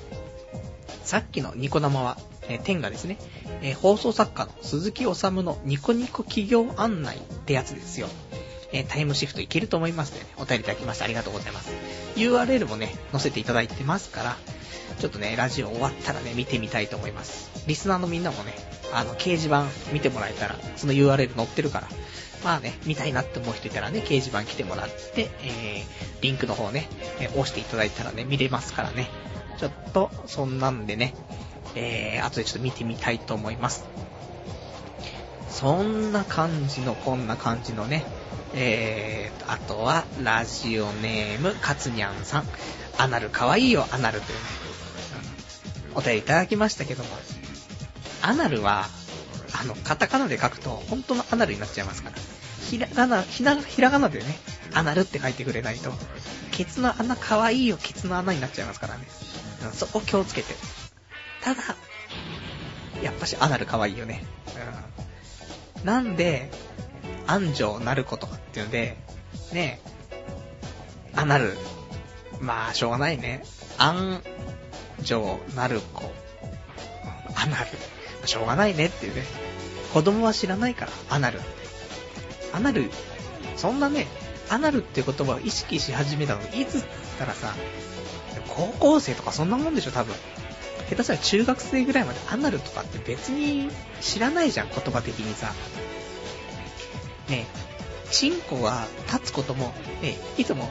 [1.05, 2.17] さっきのニコ生は、
[2.49, 3.17] えー、天がですね、
[3.61, 8.09] えー、放送作家の鈴木治のニコニコ企業案内ってやつですよ。
[8.73, 11.71] え、タイムシフトいけると思いますので、ね、お便りいただきましてありがとうございます。
[12.15, 14.37] URL もね、載せていただいてますから、
[14.99, 17.49] ちょっとね、ラジオ終わったらね、見てみたいと思います。
[17.67, 18.53] リスナーのみんなもね、
[18.93, 21.87] あの、掲示板見てもらえたら、その URL 載ってるから、
[22.43, 25.85] まあね、見たいなって思う人いたらね、掲示板来てもらって、えー、
[26.21, 26.87] リンクの方ね、
[27.19, 29.09] え、押していただいたらね、見れますからね。
[29.57, 31.13] ちょっと、そんなんでね、
[31.75, 33.85] えー、後でちょっと見てみたいと思います。
[35.49, 38.05] そんな感じの、こんな感じのね、
[38.53, 42.47] えーと、あとは、ラジオネーム、かつにゃんさん。
[42.97, 44.45] アナルかわいいよ、アナルというね、
[45.95, 47.09] お便りいただきましたけども、
[48.21, 48.85] アナルは、
[49.59, 52.15] あの、カタカナで書くと、本当のアナルになっちゃいますから。
[52.69, 54.25] ひらがな、ひらひらがなでね、
[54.73, 55.91] アナルって書いてくれないと、
[56.51, 59.05] ケツの穴可愛いいよ、ケツの穴になっちゃいますからね。
[59.73, 60.53] そこ気をつけて。
[61.41, 61.61] ただ、
[63.01, 64.23] やっぱしアナル可愛いよね。
[65.79, 65.85] うん。
[65.85, 66.51] なんで、
[67.27, 68.97] 安城なる子とかっていうので、
[69.51, 69.79] ね
[71.13, 71.57] アナル、
[72.39, 73.43] まあ、しょうがないね。
[73.77, 74.21] 安
[75.03, 76.03] 城なる子、
[77.35, 79.23] アナル、しょうがないねっていうね。
[79.93, 81.45] 子供は知らないから、アナルって。
[82.53, 82.89] アナル、
[83.57, 84.07] そんなね、
[84.49, 86.83] アナルって言葉を意識し始めたのいつっ
[87.19, 87.53] たらさ、
[88.49, 90.15] 高校生とかそんなもんでしょ、多分。
[90.89, 93.69] 下手したら中学生ぐらいまでアナルとかって別に
[94.01, 95.53] 知らないじゃん、言葉的にさ。
[97.29, 97.45] ね
[98.11, 100.69] チンコが立つことも、ねいつも、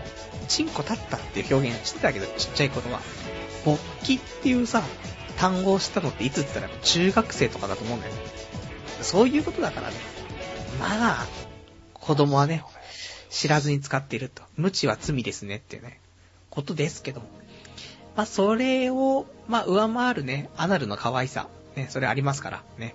[0.48, 3.01] チンコ立ったっていう表現してたけど、ちっちゃい頃は。
[3.64, 4.82] 勃起っていうさ、
[5.39, 8.20] 単語を知ったのっていつって言ったら中学生とかだと思うんだよね。
[9.01, 9.97] そういうことだからね。
[10.78, 11.27] まあ、
[11.94, 12.62] 子供はね、
[13.31, 14.43] 知らずに使っていると。
[14.56, 16.01] 無知は罪ですねっていうね、
[16.51, 17.27] ことですけども。
[18.16, 21.48] まあ、それを、まあ、上回るね、アナルの可愛さ。
[21.77, 22.94] ね、それありますから、ね。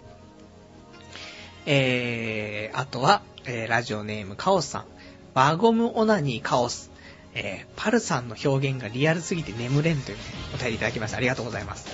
[1.66, 4.86] えー、あとは、えー、ラジオネームカオスさん。
[5.34, 6.92] 輪ゴムオナニーカオス。
[7.34, 10.24] えー、パルさんの表現がリアルすぎて眠れんというね、
[10.54, 11.18] お便りいただきました。
[11.18, 11.88] ありがとうございます。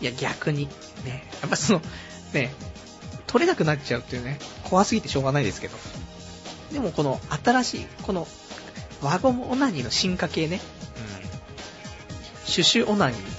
[0.00, 0.66] いや、逆に、
[1.04, 1.82] ね、やっぱその、
[2.34, 2.52] ね、
[3.26, 5.76] 取れなくなっちゃうっていうね、怖すぎてしょうがないですけど。
[6.72, 8.26] でもこの新しい、この、
[9.02, 10.60] 輪ゴムオナニーの進化系ね、
[12.44, 13.35] うん、シュシュオナニー。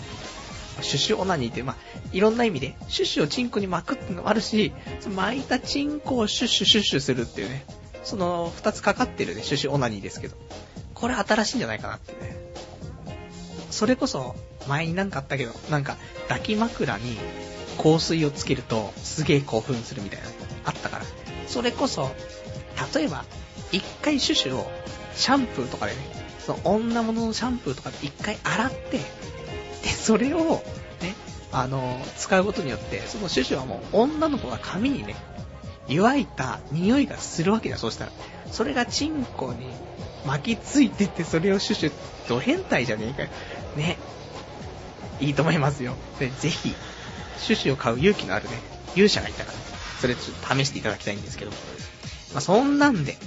[0.82, 1.76] シュシュオナニーって、まあ、
[2.12, 4.74] いろんな意味で、シュシュをチンコに巻くっていうのもあるし、
[5.16, 7.66] 巻いたチンコをシュシュシュシュするっていうね、
[8.04, 10.36] その二つかかってるね、シュシュオナニーですけど。
[10.94, 12.38] これ新しいんじゃないかなってね。
[13.70, 14.36] それこそ、
[14.68, 15.98] 前になんかあったけど、なんか、
[16.28, 17.18] 抱き枕に
[17.78, 20.28] 香水をつけると、すげえ興奮するみたいな、
[20.66, 21.06] あったから。
[21.48, 22.10] それこそ、
[22.95, 23.26] 例えば、
[23.72, 24.72] 一回シュシュを、
[25.16, 25.99] シャンプーとかでね、
[26.40, 28.99] その女物のシャンプーとかで一回洗って、
[30.07, 30.39] それを、
[31.01, 31.15] ね、
[31.51, 35.17] あの、使うことによって、そのシュシュはもう女の子が髪にね、
[35.89, 38.11] 湯いた匂いがするわけだ、そうしたら。
[38.49, 39.67] それがチンコに
[40.25, 41.91] 巻きついてて、それをシュシュ、
[42.29, 43.29] ド変態じゃねえかよ。
[43.75, 43.97] ね。
[45.19, 45.93] いいと思いますよ。
[46.19, 46.73] で、ぜひ、
[47.39, 48.61] シュシュを買う勇気のあるね、
[48.95, 49.57] 勇者がいたから、
[49.99, 51.51] それちょっと試していただきたいんですけど。
[52.31, 53.17] まあ、そんなんで、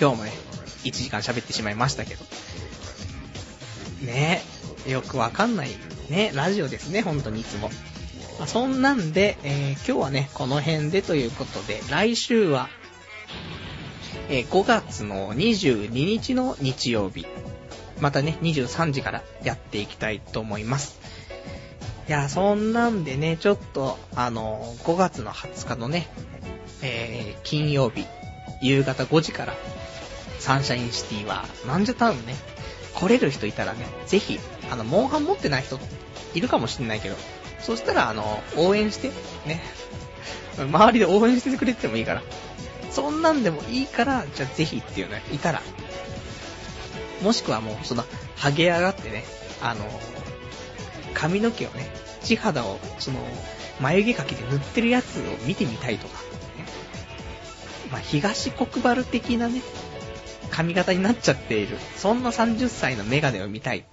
[0.00, 0.32] 今日もね、
[0.84, 2.24] 1時間喋ってしまいましたけど。
[4.02, 4.53] ね
[4.86, 5.70] よくわかんない、
[6.10, 7.70] ね、ラジオですね、本当にいつも。
[8.38, 12.68] まあ、そんなんで、えー、今日はね、この辺でということで、来週は、
[14.28, 17.26] えー、5月の22日の日曜日、
[18.00, 20.98] またね、23時からやっていきたいと思います。
[22.08, 26.08] いや、そんなんでね、ちょっと、あの、5月の20日のね、
[26.82, 28.04] えー、金曜日、
[28.60, 29.54] 夕方5時から、
[30.38, 32.34] サンシャインシティは、なんじゃタウンね、
[32.94, 34.38] 来れる人いたらね、ぜひ、
[34.74, 35.78] あの、モンハン持ってない人、
[36.34, 37.16] いるかもしんないけど、
[37.60, 39.10] そしたら、あの、応援して、
[39.46, 39.62] ね、
[40.58, 42.22] 周りで応援してくれてもいいから、
[42.90, 45.62] そんなんでもいいから、じゃあぜひっていうね、いたら、
[47.22, 48.04] もしくはもう、その、
[48.36, 49.24] ハゲ上がってね、
[49.62, 49.84] あの、
[51.14, 51.88] 髪の毛をね、
[52.22, 53.20] 地肌を、その、
[53.80, 56.64] 眉毛描きで塗ってるやつを見てみたいとか、ね、
[57.92, 59.62] まあ、東国原的なね、
[60.50, 63.84] 髪型になっちゃっている、そんな30歳のメガネを見たい、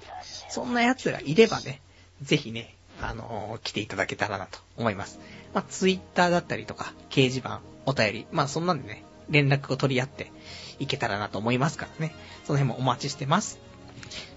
[0.51, 1.81] そんなやつがいればね、
[2.21, 5.19] ぜひね、あのー、来ていただけたらなと思います。
[5.53, 10.31] まあ、ツイッターだったりとか、掲示板、お便り、まあ、そんなんでね、連絡を取り合って
[10.79, 12.13] いけたらなと思いますからね。
[12.45, 13.59] その辺もお待ちしてます。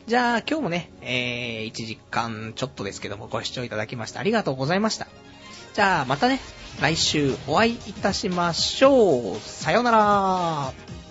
[0.07, 5.09] じゃあ、今日もね、えー、1時間ちょっとですけども、ご視聴いただきましてありがとうございました。
[5.75, 6.41] じゃあ、またね、
[6.81, 9.39] 来週お会いいたしましょう。
[9.41, 11.04] さようなら。